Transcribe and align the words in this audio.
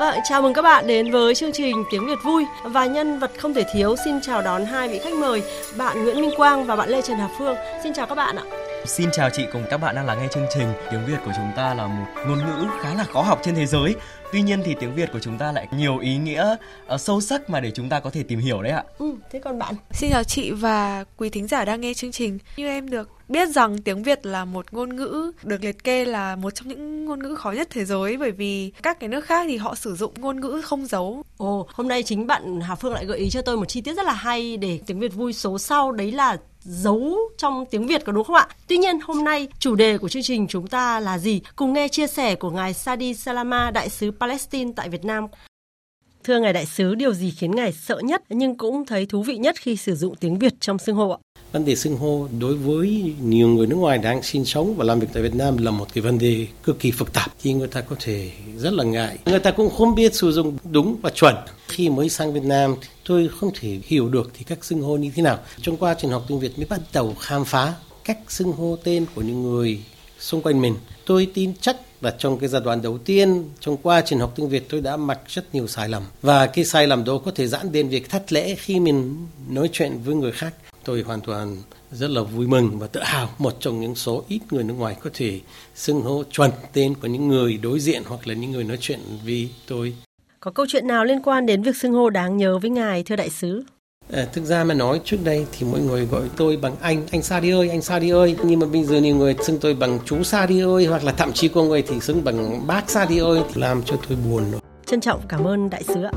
Vâng, 0.00 0.18
chào 0.24 0.42
mừng 0.42 0.52
các 0.52 0.62
bạn 0.62 0.86
đến 0.86 1.10
với 1.10 1.34
chương 1.34 1.52
trình 1.52 1.84
Tiếng 1.90 2.06
Việt 2.06 2.18
vui 2.24 2.44
và 2.62 2.86
nhân 2.86 3.18
vật 3.18 3.30
không 3.38 3.54
thể 3.54 3.64
thiếu 3.72 3.96
xin 4.04 4.20
chào 4.20 4.42
đón 4.42 4.64
hai 4.64 4.88
vị 4.88 4.98
khách 4.98 5.14
mời, 5.14 5.42
bạn 5.76 6.04
Nguyễn 6.04 6.20
Minh 6.20 6.30
Quang 6.36 6.66
và 6.66 6.76
bạn 6.76 6.88
Lê 6.88 7.02
Trần 7.02 7.18
Hà 7.18 7.28
Phương. 7.38 7.56
Xin 7.82 7.92
chào 7.92 8.06
các 8.06 8.14
bạn 8.14 8.36
ạ. 8.36 8.44
Xin 8.84 9.10
chào 9.12 9.30
chị 9.30 9.46
cùng 9.52 9.64
các 9.70 9.78
bạn 9.78 9.94
đang 9.94 10.06
lắng 10.06 10.18
nghe 10.20 10.28
chương 10.28 10.46
trình. 10.54 10.72
Tiếng 10.90 11.06
Việt 11.06 11.18
của 11.24 11.32
chúng 11.36 11.52
ta 11.56 11.74
là 11.74 11.86
một 11.86 12.04
ngôn 12.26 12.38
ngữ 12.38 12.66
khá 12.80 12.94
là 12.94 13.04
khó 13.04 13.22
học 13.22 13.40
trên 13.44 13.54
thế 13.54 13.66
giới. 13.66 13.94
Tuy 14.32 14.42
nhiên 14.42 14.62
thì 14.64 14.74
tiếng 14.80 14.94
Việt 14.94 15.12
của 15.12 15.18
chúng 15.18 15.38
ta 15.38 15.52
lại 15.52 15.68
nhiều 15.76 15.98
ý 15.98 16.16
nghĩa 16.16 16.56
uh, 16.94 17.00
sâu 17.00 17.20
sắc 17.20 17.50
mà 17.50 17.60
để 17.60 17.70
chúng 17.70 17.88
ta 17.88 18.00
có 18.00 18.10
thể 18.10 18.22
tìm 18.22 18.38
hiểu 18.38 18.62
đấy 18.62 18.72
ạ. 18.72 18.84
Ừ, 18.98 19.14
thế 19.30 19.40
còn 19.40 19.58
bạn? 19.58 19.74
Xin 19.90 20.10
chào 20.10 20.24
chị 20.24 20.50
và 20.50 21.04
quý 21.16 21.30
thính 21.30 21.46
giả 21.46 21.64
đang 21.64 21.80
nghe 21.80 21.94
chương 21.94 22.12
trình. 22.12 22.38
Như 22.56 22.66
em 22.66 22.90
được 22.90 23.10
biết 23.28 23.48
rằng 23.48 23.82
tiếng 23.82 24.02
Việt 24.02 24.26
là 24.26 24.44
một 24.44 24.66
ngôn 24.72 24.96
ngữ 24.96 25.32
được 25.42 25.64
liệt 25.64 25.84
kê 25.84 26.04
là 26.04 26.36
một 26.36 26.50
trong 26.50 26.68
những 26.68 27.04
ngôn 27.04 27.22
ngữ 27.22 27.34
khó 27.34 27.52
nhất 27.52 27.68
thế 27.70 27.84
giới 27.84 28.16
bởi 28.16 28.30
vì 28.30 28.72
các 28.82 29.00
cái 29.00 29.08
nước 29.08 29.24
khác 29.24 29.46
thì 29.48 29.56
họ 29.56 29.74
sử 29.74 29.94
dụng 29.94 30.12
ngôn 30.18 30.40
ngữ 30.40 30.60
không 30.64 30.86
dấu. 30.86 31.22
Ồ, 31.36 31.66
hôm 31.72 31.88
nay 31.88 32.02
chính 32.02 32.26
bạn 32.26 32.60
Hà 32.60 32.74
Phương 32.74 32.92
lại 32.92 33.06
gợi 33.06 33.18
ý 33.18 33.30
cho 33.30 33.42
tôi 33.42 33.56
một 33.56 33.68
chi 33.68 33.80
tiết 33.80 33.94
rất 33.94 34.06
là 34.06 34.12
hay 34.12 34.56
để 34.56 34.80
tiếng 34.86 35.00
Việt 35.00 35.14
vui 35.14 35.32
số 35.32 35.58
sau 35.58 35.92
đấy 35.92 36.12
là 36.12 36.36
giấu 36.62 37.18
trong 37.38 37.64
tiếng 37.70 37.86
Việt 37.86 38.04
có 38.04 38.12
đúng 38.12 38.24
không 38.24 38.36
ạ? 38.36 38.48
Tuy 38.66 38.78
nhiên 38.78 38.98
hôm 39.02 39.24
nay 39.24 39.48
chủ 39.58 39.74
đề 39.74 39.98
của 39.98 40.08
chương 40.08 40.22
trình 40.22 40.46
chúng 40.48 40.66
ta 40.66 41.00
là 41.00 41.18
gì? 41.18 41.40
Cùng 41.56 41.72
nghe 41.72 41.88
chia 41.88 42.06
sẻ 42.06 42.34
của 42.34 42.50
ngài 42.50 42.74
Sadi 42.74 43.14
Salama, 43.14 43.70
đại 43.70 43.88
sứ 43.88 44.10
Palestine 44.20 44.72
tại 44.76 44.88
Việt 44.88 45.04
Nam. 45.04 45.26
Thưa 46.24 46.40
ngài 46.40 46.52
đại 46.52 46.66
sứ, 46.66 46.94
điều 46.94 47.14
gì 47.14 47.30
khiến 47.30 47.50
ngài 47.50 47.72
sợ 47.72 48.00
nhất 48.02 48.22
nhưng 48.28 48.56
cũng 48.56 48.86
thấy 48.86 49.06
thú 49.06 49.22
vị 49.22 49.36
nhất 49.36 49.56
khi 49.60 49.76
sử 49.76 49.94
dụng 49.94 50.14
tiếng 50.14 50.38
Việt 50.38 50.52
trong 50.60 50.78
xưng 50.78 50.96
hô 50.96 51.10
ạ? 51.10 51.18
vấn 51.52 51.64
đề 51.64 51.76
xưng 51.76 51.96
hô 51.96 52.28
đối 52.40 52.54
với 52.54 53.14
nhiều 53.22 53.48
người 53.48 53.66
nước 53.66 53.76
ngoài 53.76 53.98
đang 53.98 54.22
sinh 54.22 54.44
sống 54.44 54.74
và 54.76 54.84
làm 54.84 55.00
việc 55.00 55.06
tại 55.12 55.22
Việt 55.22 55.34
Nam 55.34 55.56
là 55.56 55.70
một 55.70 55.86
cái 55.94 56.02
vấn 56.02 56.18
đề 56.18 56.46
cực 56.62 56.78
kỳ 56.78 56.90
phức 56.90 57.12
tạp. 57.12 57.32
Thì 57.42 57.52
người 57.52 57.68
ta 57.68 57.80
có 57.80 57.96
thể 58.00 58.30
rất 58.56 58.72
là 58.72 58.84
ngại. 58.84 59.18
Người 59.26 59.38
ta 59.38 59.50
cũng 59.50 59.70
không 59.70 59.94
biết 59.94 60.14
sử 60.14 60.32
dụng 60.32 60.56
đúng 60.70 60.96
và 61.02 61.10
chuẩn. 61.10 61.34
Khi 61.68 61.88
mới 61.88 62.08
sang 62.08 62.32
Việt 62.32 62.44
Nam 62.44 62.76
tôi 63.08 63.28
không 63.28 63.50
thể 63.60 63.78
hiểu 63.84 64.08
được 64.08 64.30
thì 64.34 64.44
các 64.44 64.64
xưng 64.64 64.82
hô 64.82 64.96
như 64.96 65.10
thế 65.14 65.22
nào. 65.22 65.38
Trong 65.62 65.76
quá 65.76 65.94
trình 65.98 66.10
học 66.10 66.24
tiếng 66.28 66.40
Việt 66.40 66.58
mới 66.58 66.66
bắt 66.66 66.80
đầu 66.92 67.14
khám 67.20 67.44
phá 67.44 67.74
cách 68.04 68.18
xưng 68.28 68.52
hô 68.52 68.76
tên 68.84 69.06
của 69.14 69.22
những 69.22 69.42
người 69.42 69.80
xung 70.18 70.42
quanh 70.42 70.60
mình 70.60 70.74
tôi 71.10 71.28
tin 71.34 71.52
chắc 71.60 71.76
là 72.00 72.14
trong 72.18 72.38
cái 72.38 72.48
giai 72.48 72.62
đoạn 72.64 72.82
đầu 72.82 72.98
tiên, 72.98 73.44
trong 73.60 73.76
quá 73.76 74.02
trình 74.04 74.18
học 74.18 74.32
tiếng 74.36 74.48
Việt 74.48 74.68
tôi 74.68 74.80
đã 74.80 74.96
mắc 74.96 75.18
rất 75.28 75.54
nhiều 75.54 75.66
sai 75.66 75.88
lầm 75.88 76.02
và 76.22 76.46
cái 76.46 76.64
sai 76.64 76.86
lầm 76.86 77.04
đó 77.04 77.20
có 77.24 77.30
thể 77.30 77.46
dẫn 77.46 77.72
đến 77.72 77.88
việc 77.88 78.10
thất 78.10 78.32
lễ 78.32 78.54
khi 78.54 78.80
mình 78.80 79.26
nói 79.48 79.68
chuyện 79.72 79.98
với 80.04 80.14
người 80.14 80.32
khác 80.32 80.54
tôi 80.84 81.02
hoàn 81.02 81.20
toàn 81.20 81.56
rất 81.92 82.10
là 82.10 82.22
vui 82.22 82.46
mừng 82.46 82.78
và 82.78 82.86
tự 82.86 83.00
hào, 83.02 83.28
một 83.38 83.56
trong 83.60 83.80
những 83.80 83.94
số 83.94 84.24
ít 84.28 84.40
người 84.50 84.64
nước 84.64 84.74
ngoài 84.74 84.96
có 85.02 85.10
thể 85.14 85.40
xưng 85.74 86.00
hô 86.00 86.24
chuẩn 86.30 86.50
tên 86.72 86.94
của 86.94 87.08
những 87.08 87.28
người 87.28 87.56
đối 87.62 87.80
diện 87.80 88.02
hoặc 88.06 88.26
là 88.26 88.34
những 88.34 88.50
người 88.50 88.64
nói 88.64 88.78
chuyện 88.80 89.00
với 89.24 89.50
tôi. 89.68 89.94
Có 90.40 90.50
câu 90.50 90.66
chuyện 90.68 90.86
nào 90.86 91.04
liên 91.04 91.22
quan 91.22 91.46
đến 91.46 91.62
việc 91.62 91.76
xưng 91.76 91.92
hô 91.92 92.10
đáng 92.10 92.36
nhớ 92.36 92.58
với 92.58 92.70
ngài, 92.70 93.02
thưa 93.02 93.16
đại 93.16 93.30
sứ? 93.30 93.62
À, 94.12 94.26
thực 94.32 94.44
ra 94.44 94.64
mà 94.64 94.74
nói 94.74 95.00
trước 95.04 95.16
đây 95.24 95.46
thì 95.52 95.66
mọi 95.66 95.80
người 95.80 96.06
gọi 96.06 96.22
tôi 96.36 96.56
bằng 96.56 96.76
anh, 96.80 97.02
anh 97.10 97.22
Sa 97.22 97.40
đi 97.40 97.50
ơi, 97.50 97.68
anh 97.70 97.82
Sa 97.82 97.98
đi 97.98 98.10
ơi. 98.10 98.36
Nhưng 98.42 98.60
mà 98.60 98.66
bây 98.66 98.84
giờ 98.84 99.00
nhiều 99.00 99.16
người 99.16 99.36
xưng 99.42 99.58
tôi 99.58 99.74
bằng 99.74 99.98
chú 100.04 100.22
Sa 100.22 100.46
đi 100.46 100.60
ơi 100.60 100.86
hoặc 100.86 101.04
là 101.04 101.12
thậm 101.12 101.32
chí 101.32 101.48
có 101.48 101.62
người 101.62 101.82
thì 101.82 102.00
xưng 102.00 102.24
bằng 102.24 102.66
bác 102.66 102.90
Sa 102.90 103.04
đi 103.04 103.18
ơi 103.18 103.40
làm 103.54 103.82
cho 103.82 103.96
tôi 104.08 104.18
buồn. 104.30 104.50
rồi 104.50 104.60
Trân 104.86 105.00
trọng 105.00 105.20
cảm 105.28 105.46
ơn 105.46 105.70
đại 105.70 105.82
sứ 105.82 106.02
ạ. 106.02 106.12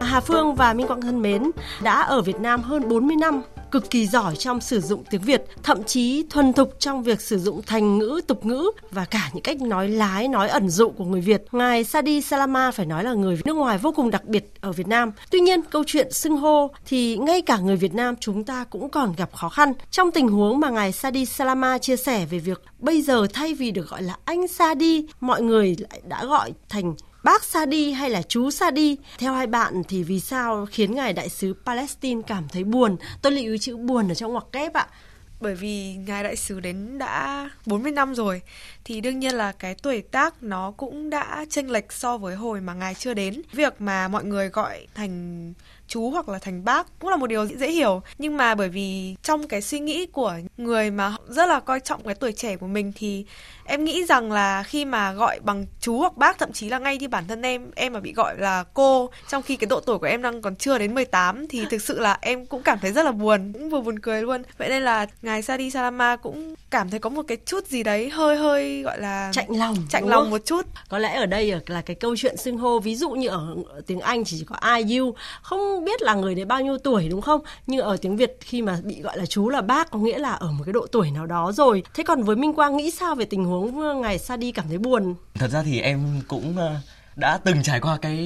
Hà 0.00 0.20
Phương 0.20 0.54
và 0.54 0.72
Minh 0.72 0.86
Quang 0.86 1.00
thân 1.00 1.22
mến, 1.22 1.50
đã 1.82 2.02
ở 2.02 2.20
Việt 2.20 2.40
Nam 2.40 2.62
hơn 2.62 2.88
40 2.88 3.16
năm, 3.16 3.42
cực 3.74 3.90
kỳ 3.90 4.06
giỏi 4.06 4.36
trong 4.36 4.60
sử 4.60 4.80
dụng 4.80 5.04
tiếng 5.10 5.20
Việt, 5.20 5.44
thậm 5.62 5.84
chí 5.84 6.24
thuần 6.30 6.52
thục 6.52 6.74
trong 6.78 7.02
việc 7.02 7.20
sử 7.20 7.38
dụng 7.38 7.62
thành 7.66 7.98
ngữ, 7.98 8.20
tục 8.26 8.46
ngữ 8.46 8.70
và 8.90 9.04
cả 9.04 9.30
những 9.32 9.42
cách 9.42 9.60
nói 9.60 9.88
lái, 9.88 10.28
nói 10.28 10.48
ẩn 10.48 10.68
dụ 10.68 10.88
của 10.88 11.04
người 11.04 11.20
Việt. 11.20 11.42
Ngài 11.52 11.84
Sadi 11.84 12.20
Salama 12.20 12.70
phải 12.70 12.86
nói 12.86 13.04
là 13.04 13.14
người 13.14 13.40
nước 13.44 13.56
ngoài 13.56 13.78
vô 13.78 13.92
cùng 13.92 14.10
đặc 14.10 14.24
biệt 14.24 14.52
ở 14.60 14.72
Việt 14.72 14.86
Nam. 14.88 15.12
Tuy 15.30 15.40
nhiên, 15.40 15.62
câu 15.70 15.84
chuyện 15.86 16.12
xưng 16.12 16.36
hô 16.36 16.70
thì 16.86 17.16
ngay 17.16 17.42
cả 17.42 17.58
người 17.58 17.76
Việt 17.76 17.94
Nam 17.94 18.14
chúng 18.20 18.44
ta 18.44 18.64
cũng 18.64 18.88
còn 18.88 19.14
gặp 19.16 19.30
khó 19.34 19.48
khăn. 19.48 19.72
Trong 19.90 20.10
tình 20.10 20.28
huống 20.28 20.60
mà 20.60 20.70
ngài 20.70 20.92
Sadi 20.92 21.24
Salama 21.26 21.78
chia 21.78 21.96
sẻ 21.96 22.26
về 22.26 22.38
việc 22.38 22.62
bây 22.78 23.02
giờ 23.02 23.26
thay 23.32 23.54
vì 23.54 23.70
được 23.70 23.88
gọi 23.88 24.02
là 24.02 24.16
anh 24.24 24.48
Sadi, 24.48 25.06
mọi 25.20 25.42
người 25.42 25.76
lại 25.78 26.00
đã 26.08 26.24
gọi 26.24 26.52
thành 26.68 26.94
bác 27.24 27.44
xa 27.44 27.66
đi 27.66 27.92
hay 27.92 28.10
là 28.10 28.22
chú 28.22 28.50
xa 28.50 28.70
đi 28.70 28.96
Theo 29.18 29.32
hai 29.32 29.46
bạn 29.46 29.82
thì 29.88 30.02
vì 30.02 30.20
sao 30.20 30.66
khiến 30.70 30.94
ngài 30.94 31.12
đại 31.12 31.28
sứ 31.28 31.54
Palestine 31.66 32.22
cảm 32.26 32.48
thấy 32.48 32.64
buồn? 32.64 32.96
Tôi 33.22 33.32
lưu 33.32 33.52
ý 33.52 33.58
chữ 33.58 33.76
buồn 33.76 34.08
ở 34.08 34.14
trong 34.14 34.32
ngoặc 34.32 34.44
kép 34.52 34.72
ạ. 34.72 34.86
Bởi 35.40 35.54
vì 35.54 35.94
ngài 35.94 36.24
đại 36.24 36.36
sứ 36.36 36.60
đến 36.60 36.98
đã 36.98 37.50
40 37.66 37.92
năm 37.92 38.14
rồi, 38.14 38.42
thì 38.84 39.00
đương 39.00 39.18
nhiên 39.18 39.34
là 39.34 39.52
cái 39.52 39.74
tuổi 39.74 40.02
tác 40.02 40.42
nó 40.42 40.70
cũng 40.76 41.10
đã 41.10 41.46
chênh 41.50 41.70
lệch 41.70 41.92
so 41.92 42.18
với 42.18 42.36
hồi 42.36 42.60
mà 42.60 42.74
ngài 42.74 42.94
chưa 42.94 43.14
đến. 43.14 43.42
Việc 43.52 43.80
mà 43.80 44.08
mọi 44.08 44.24
người 44.24 44.48
gọi 44.48 44.86
thành 44.94 45.52
chú 45.94 46.10
hoặc 46.10 46.28
là 46.28 46.38
thành 46.38 46.64
bác 46.64 46.98
cũng 46.98 47.10
là 47.10 47.16
một 47.16 47.26
điều 47.26 47.46
dễ 47.46 47.70
hiểu. 47.70 48.02
Nhưng 48.18 48.36
mà 48.36 48.54
bởi 48.54 48.68
vì 48.68 49.16
trong 49.22 49.48
cái 49.48 49.62
suy 49.62 49.80
nghĩ 49.80 50.06
của 50.06 50.34
người 50.56 50.90
mà 50.90 51.16
rất 51.28 51.48
là 51.48 51.60
coi 51.60 51.80
trọng 51.80 52.02
cái 52.04 52.14
tuổi 52.14 52.32
trẻ 52.32 52.56
của 52.56 52.66
mình 52.66 52.92
thì 52.96 53.24
em 53.64 53.84
nghĩ 53.84 54.04
rằng 54.04 54.32
là 54.32 54.62
khi 54.62 54.84
mà 54.84 55.12
gọi 55.12 55.40
bằng 55.40 55.66
chú 55.80 55.98
hoặc 55.98 56.16
bác 56.16 56.38
thậm 56.38 56.52
chí 56.52 56.68
là 56.68 56.78
ngay 56.78 56.98
như 56.98 57.08
bản 57.08 57.24
thân 57.28 57.42
em 57.42 57.70
em 57.74 57.92
mà 57.92 58.00
bị 58.00 58.12
gọi 58.12 58.38
là 58.38 58.64
cô 58.74 59.10
trong 59.28 59.42
khi 59.42 59.56
cái 59.56 59.66
độ 59.66 59.80
tuổi 59.80 59.98
của 59.98 60.06
em 60.06 60.22
đang 60.22 60.42
còn 60.42 60.56
chưa 60.56 60.78
đến 60.78 60.94
18 60.94 61.48
thì 61.48 61.66
thực 61.70 61.82
sự 61.82 62.00
là 62.00 62.18
em 62.20 62.46
cũng 62.46 62.62
cảm 62.62 62.78
thấy 62.78 62.92
rất 62.92 63.04
là 63.04 63.12
buồn 63.12 63.52
cũng 63.52 63.70
vừa 63.70 63.80
buồn 63.80 63.98
cười 63.98 64.22
luôn. 64.22 64.42
Vậy 64.58 64.68
nên 64.68 64.82
là 64.82 65.06
ngài 65.22 65.42
Sadi 65.42 65.70
Salama 65.70 66.16
cũng 66.16 66.54
cảm 66.70 66.90
thấy 66.90 67.00
có 67.00 67.10
một 67.10 67.22
cái 67.28 67.38
chút 67.46 67.66
gì 67.66 67.82
đấy 67.82 68.10
hơi 68.10 68.36
hơi 68.36 68.82
gọi 68.82 69.00
là 69.00 69.30
chạnh 69.32 69.58
lòng 69.58 69.76
chạnh 69.88 70.08
lòng 70.08 70.30
một 70.30 70.44
chút. 70.44 70.66
Có 70.88 70.98
lẽ 70.98 71.14
ở 71.16 71.26
đây 71.26 71.54
là 71.66 71.82
cái 71.82 71.96
câu 71.96 72.16
chuyện 72.16 72.36
xưng 72.36 72.58
hô 72.58 72.78
ví 72.78 72.96
dụ 72.96 73.10
như 73.10 73.28
ở 73.28 73.56
tiếng 73.86 74.00
Anh 74.00 74.24
chỉ 74.24 74.44
có 74.46 74.56
I 74.76 74.98
you. 74.98 75.14
Không 75.42 75.83
biết 75.84 76.02
là 76.02 76.14
người 76.14 76.34
đấy 76.34 76.44
bao 76.44 76.60
nhiêu 76.60 76.78
tuổi 76.78 77.08
đúng 77.08 77.20
không? 77.20 77.40
Nhưng 77.66 77.80
ở 77.80 77.96
tiếng 77.96 78.16
Việt 78.16 78.36
khi 78.40 78.62
mà 78.62 78.78
bị 78.84 79.00
gọi 79.00 79.18
là 79.18 79.26
chú 79.26 79.48
là 79.48 79.60
bác 79.60 79.90
có 79.90 79.98
nghĩa 79.98 80.18
là 80.18 80.32
ở 80.32 80.52
một 80.52 80.64
cái 80.66 80.72
độ 80.72 80.86
tuổi 80.92 81.10
nào 81.10 81.26
đó 81.26 81.52
rồi. 81.52 81.82
Thế 81.94 82.04
còn 82.04 82.22
với 82.22 82.36
Minh 82.36 82.54
Quang 82.54 82.76
nghĩ 82.76 82.90
sao 82.90 83.14
về 83.14 83.24
tình 83.24 83.44
huống 83.44 83.72
huống 83.72 84.00
ngày 84.00 84.18
xa 84.18 84.36
đi 84.36 84.52
cảm 84.52 84.68
thấy 84.68 84.78
buồn? 84.78 85.14
Thật 85.34 85.50
ra 85.50 85.62
thì 85.62 85.80
em 85.80 86.20
cũng 86.28 86.56
ờ, 86.56 86.76
đã 87.16 87.38
từng 87.44 87.62
trải 87.62 87.80
qua 87.80 87.96
cái 87.96 88.18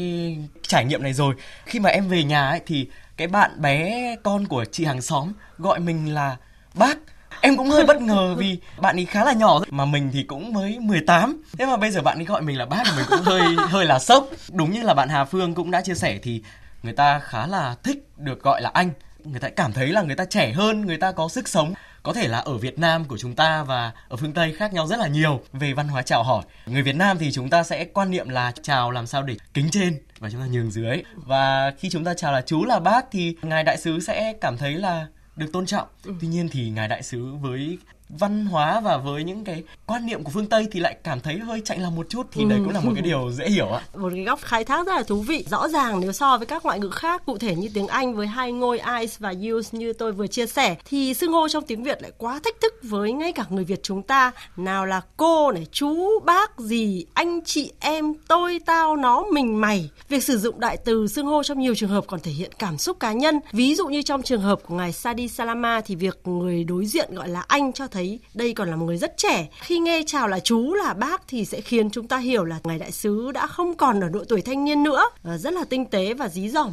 trải 0.62 0.84
nghiệm 0.84 1.02
này 1.02 1.12
rồi. 1.12 1.34
Khi 1.64 1.80
mà 1.80 1.90
em 1.90 2.08
về 2.08 2.24
nhà 2.24 2.48
ấy 2.48 2.60
thì 2.66 2.88
cái 3.16 3.26
bạn 3.26 3.62
bé 3.62 4.16
con 4.22 4.46
của 4.46 4.64
chị 4.64 4.84
hàng 4.84 5.02
xóm 5.02 5.32
gọi 5.58 5.80
mình 5.80 6.14
là 6.14 6.36
bác. 6.74 6.98
Em 7.40 7.56
cũng 7.56 7.70
hơi 7.70 7.84
bất 7.86 8.02
ngờ 8.02 8.34
vì 8.38 8.58
bạn 8.80 8.96
ấy 8.96 9.04
khá 9.04 9.24
là 9.24 9.32
nhỏ 9.32 9.60
mà 9.70 9.84
mình 9.84 10.10
thì 10.12 10.22
cũng 10.22 10.52
mới 10.52 10.78
18 10.80 11.42
thế 11.58 11.66
mà 11.66 11.76
bây 11.76 11.90
giờ 11.90 12.02
bạn 12.02 12.18
ấy 12.18 12.24
gọi 12.24 12.42
mình 12.42 12.58
là 12.58 12.66
bác 12.66 12.82
thì 12.84 12.90
mình 12.96 13.06
cũng 13.08 13.20
hơi 13.20 13.42
hơi 13.56 13.84
là 13.84 13.98
sốc. 13.98 14.28
Đúng 14.52 14.70
như 14.70 14.82
là 14.82 14.94
bạn 14.94 15.08
Hà 15.08 15.24
Phương 15.24 15.54
cũng 15.54 15.70
đã 15.70 15.80
chia 15.80 15.94
sẻ 15.94 16.18
thì 16.22 16.42
người 16.82 16.92
ta 16.92 17.18
khá 17.18 17.46
là 17.46 17.76
thích 17.82 18.08
được 18.16 18.42
gọi 18.42 18.62
là 18.62 18.70
anh 18.74 18.90
người 19.24 19.40
ta 19.40 19.48
cảm 19.48 19.72
thấy 19.72 19.88
là 19.88 20.02
người 20.02 20.16
ta 20.16 20.24
trẻ 20.24 20.52
hơn 20.52 20.86
người 20.86 20.96
ta 20.96 21.12
có 21.12 21.28
sức 21.28 21.48
sống 21.48 21.74
có 22.02 22.12
thể 22.12 22.28
là 22.28 22.38
ở 22.38 22.58
Việt 22.58 22.78
Nam 22.78 23.04
của 23.04 23.18
chúng 23.18 23.34
ta 23.34 23.62
và 23.62 23.92
ở 24.08 24.16
phương 24.16 24.32
Tây 24.32 24.54
khác 24.58 24.72
nhau 24.72 24.86
rất 24.86 24.98
là 24.98 25.08
nhiều 25.08 25.40
về 25.52 25.72
văn 25.72 25.88
hóa 25.88 26.02
chào 26.02 26.22
hỏi. 26.22 26.44
Người 26.66 26.82
Việt 26.82 26.96
Nam 26.96 27.18
thì 27.18 27.32
chúng 27.32 27.50
ta 27.50 27.62
sẽ 27.62 27.84
quan 27.84 28.10
niệm 28.10 28.28
là 28.28 28.52
chào 28.62 28.90
làm 28.90 29.06
sao 29.06 29.22
để 29.22 29.36
kính 29.54 29.68
trên 29.70 29.98
và 30.18 30.30
chúng 30.30 30.40
ta 30.40 30.46
nhường 30.46 30.70
dưới. 30.70 31.02
Và 31.14 31.72
khi 31.78 31.90
chúng 31.90 32.04
ta 32.04 32.14
chào 32.14 32.32
là 32.32 32.40
chú 32.40 32.64
là 32.64 32.80
bác 32.80 33.06
thì 33.10 33.36
ngài 33.42 33.64
đại 33.64 33.78
sứ 33.78 34.00
sẽ 34.00 34.32
cảm 34.40 34.56
thấy 34.56 34.74
là 34.74 35.06
được 35.36 35.46
tôn 35.52 35.66
trọng. 35.66 35.88
Ừ. 36.04 36.12
Tuy 36.20 36.28
nhiên 36.28 36.48
thì 36.48 36.70
ngài 36.70 36.88
đại 36.88 37.02
sứ 37.02 37.34
với 37.34 37.78
văn 38.08 38.46
hóa 38.46 38.80
và 38.80 38.96
với 38.96 39.24
những 39.24 39.44
cái 39.44 39.62
quan 39.86 40.06
niệm 40.06 40.24
của 40.24 40.30
phương 40.30 40.46
Tây 40.46 40.68
thì 40.72 40.80
lại 40.80 40.96
cảm 41.04 41.20
thấy 41.20 41.38
hơi 41.38 41.62
chạy 41.64 41.78
lòng 41.78 41.96
một 41.96 42.06
chút 42.08 42.26
thì 42.32 42.42
ừ. 42.42 42.48
đấy 42.48 42.60
cũng 42.64 42.74
là 42.74 42.80
một 42.80 42.90
cái 42.94 43.02
điều 43.02 43.30
dễ 43.32 43.48
hiểu 43.48 43.68
ạ. 43.68 43.82
Một 43.94 44.08
cái 44.14 44.24
góc 44.24 44.40
khai 44.42 44.64
thác 44.64 44.86
rất 44.86 44.96
là 44.96 45.02
thú 45.02 45.20
vị. 45.20 45.44
Rõ 45.50 45.68
ràng 45.68 46.00
nếu 46.00 46.12
so 46.12 46.36
với 46.36 46.46
các 46.46 46.64
ngoại 46.64 46.80
ngữ 46.80 46.90
khác, 46.90 47.22
cụ 47.26 47.38
thể 47.38 47.54
như 47.54 47.68
tiếng 47.74 47.86
Anh 47.86 48.14
với 48.14 48.26
hai 48.26 48.52
ngôi 48.52 48.78
i's 48.78 49.16
và 49.18 49.34
use 49.52 49.78
như 49.78 49.92
tôi 49.92 50.12
vừa 50.12 50.26
chia 50.26 50.46
sẻ 50.46 50.76
thì 50.84 51.14
xưng 51.14 51.32
hô 51.32 51.48
trong 51.48 51.64
tiếng 51.64 51.82
Việt 51.82 52.02
lại 52.02 52.12
quá 52.18 52.40
thách 52.44 52.60
thức 52.60 52.74
với 52.82 53.12
ngay 53.12 53.32
cả 53.32 53.44
người 53.50 53.64
Việt 53.64 53.80
chúng 53.82 54.02
ta. 54.02 54.32
Nào 54.56 54.86
là 54.86 55.00
cô 55.16 55.52
này, 55.52 55.66
chú, 55.72 56.20
bác, 56.24 56.58
gì, 56.58 57.06
anh, 57.14 57.40
chị, 57.44 57.72
em, 57.80 58.14
tôi, 58.28 58.60
tao, 58.66 58.96
nó, 58.96 59.24
mình, 59.32 59.60
mày. 59.60 59.90
Việc 60.08 60.24
sử 60.24 60.38
dụng 60.38 60.60
đại 60.60 60.76
từ 60.76 61.06
xưng 61.06 61.26
hô 61.26 61.42
trong 61.42 61.60
nhiều 61.60 61.74
trường 61.74 61.90
hợp 61.90 62.04
còn 62.06 62.20
thể 62.20 62.32
hiện 62.32 62.50
cảm 62.58 62.78
xúc 62.78 63.00
cá 63.00 63.12
nhân. 63.12 63.40
Ví 63.52 63.74
dụ 63.74 63.88
như 63.88 64.02
trong 64.02 64.22
trường 64.22 64.42
hợp 64.42 64.60
của 64.66 64.74
ngài 64.74 64.92
Sadi 64.92 65.28
Salama 65.28 65.80
thì 65.80 65.94
việc 65.94 66.20
người 66.24 66.64
đối 66.64 66.86
diện 66.86 67.14
gọi 67.14 67.28
là 67.28 67.40
anh 67.48 67.72
cho 67.72 67.86
thấy 67.86 67.97
thấy 67.98 68.18
đây 68.34 68.54
còn 68.54 68.70
là 68.70 68.76
một 68.76 68.86
người 68.86 68.96
rất 68.96 69.16
trẻ. 69.16 69.48
Khi 69.60 69.78
nghe 69.78 70.02
chào 70.06 70.28
là 70.28 70.40
chú 70.40 70.74
là 70.74 70.94
bác 70.94 71.22
thì 71.28 71.44
sẽ 71.44 71.60
khiến 71.60 71.90
chúng 71.90 72.08
ta 72.08 72.18
hiểu 72.18 72.44
là 72.44 72.60
ngài 72.64 72.78
đại 72.78 72.92
sứ 72.92 73.32
đã 73.32 73.46
không 73.46 73.76
còn 73.76 74.00
ở 74.00 74.08
độ 74.08 74.24
tuổi 74.28 74.42
thanh 74.42 74.64
niên 74.64 74.82
nữa, 74.82 75.02
rất 75.24 75.52
là 75.52 75.64
tinh 75.70 75.84
tế 75.84 76.14
và 76.14 76.28
dí 76.28 76.48
dỏm. 76.48 76.72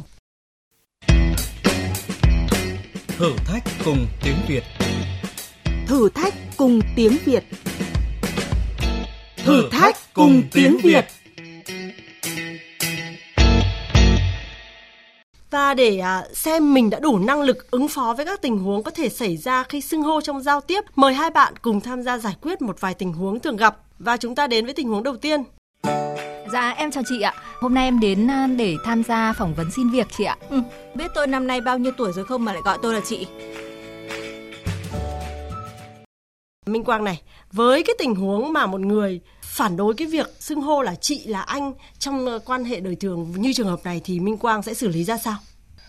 Thử 3.18 3.32
thách 3.46 3.62
cùng 3.84 4.06
tiếng 4.24 4.36
Việt 4.48 4.62
Thử 5.86 6.08
thách 6.14 6.34
cùng 6.56 6.80
tiếng 6.96 7.16
Việt 7.24 7.44
Thử 9.36 9.68
thách 9.70 9.96
cùng 10.14 10.42
tiếng 10.52 10.76
Việt 10.82 11.04
Và 15.50 15.74
để 15.74 15.98
à, 15.98 16.24
xem 16.32 16.74
mình 16.74 16.90
đã 16.90 17.00
đủ 17.00 17.18
năng 17.18 17.42
lực 17.42 17.70
ứng 17.70 17.88
phó 17.88 18.14
với 18.16 18.26
các 18.26 18.42
tình 18.42 18.58
huống 18.58 18.82
có 18.82 18.90
thể 18.90 19.08
xảy 19.08 19.36
ra 19.36 19.62
khi 19.62 19.80
xưng 19.80 20.02
hô 20.02 20.20
trong 20.20 20.42
giao 20.42 20.60
tiếp, 20.60 20.84
mời 20.96 21.14
hai 21.14 21.30
bạn 21.30 21.54
cùng 21.62 21.80
tham 21.80 22.02
gia 22.02 22.18
giải 22.18 22.36
quyết 22.42 22.62
một 22.62 22.80
vài 22.80 22.94
tình 22.94 23.12
huống 23.12 23.40
thường 23.40 23.56
gặp. 23.56 23.76
Và 23.98 24.16
chúng 24.16 24.34
ta 24.34 24.46
đến 24.46 24.64
với 24.64 24.74
tình 24.74 24.88
huống 24.88 25.02
đầu 25.02 25.16
tiên. 25.16 25.42
Dạ 26.52 26.74
em 26.76 26.90
chào 26.90 27.02
chị 27.08 27.20
ạ. 27.20 27.34
Hôm 27.60 27.74
nay 27.74 27.84
em 27.84 28.00
đến 28.00 28.28
để 28.56 28.74
tham 28.84 29.02
gia 29.02 29.32
phỏng 29.32 29.54
vấn 29.54 29.70
xin 29.70 29.90
việc 29.90 30.06
chị 30.18 30.24
ạ. 30.24 30.36
Ừ, 30.50 30.60
biết 30.94 31.10
tôi 31.14 31.26
năm 31.26 31.46
nay 31.46 31.60
bao 31.60 31.78
nhiêu 31.78 31.92
tuổi 31.96 32.12
rồi 32.12 32.24
không 32.24 32.44
mà 32.44 32.52
lại 32.52 32.62
gọi 32.64 32.78
tôi 32.82 32.94
là 32.94 33.00
chị. 33.08 33.26
Minh 36.66 36.84
Quang 36.84 37.04
này, 37.04 37.22
với 37.52 37.82
cái 37.82 37.94
tình 37.98 38.14
huống 38.14 38.52
mà 38.52 38.66
một 38.66 38.80
người 38.80 39.20
phản 39.56 39.76
đối 39.76 39.94
cái 39.94 40.08
việc 40.08 40.36
xưng 40.40 40.60
hô 40.60 40.82
là 40.82 40.94
chị 40.94 41.24
là 41.26 41.40
anh 41.40 41.72
trong 41.98 42.26
ờ, 42.26 42.38
quan 42.38 42.64
hệ 42.64 42.80
đời 42.80 42.96
thường 42.96 43.32
như 43.36 43.52
trường 43.52 43.68
hợp 43.68 43.80
này 43.84 44.00
thì 44.04 44.20
Minh 44.20 44.38
Quang 44.38 44.62
sẽ 44.62 44.74
xử 44.74 44.88
lý 44.88 45.04
ra 45.04 45.16
sao? 45.18 45.36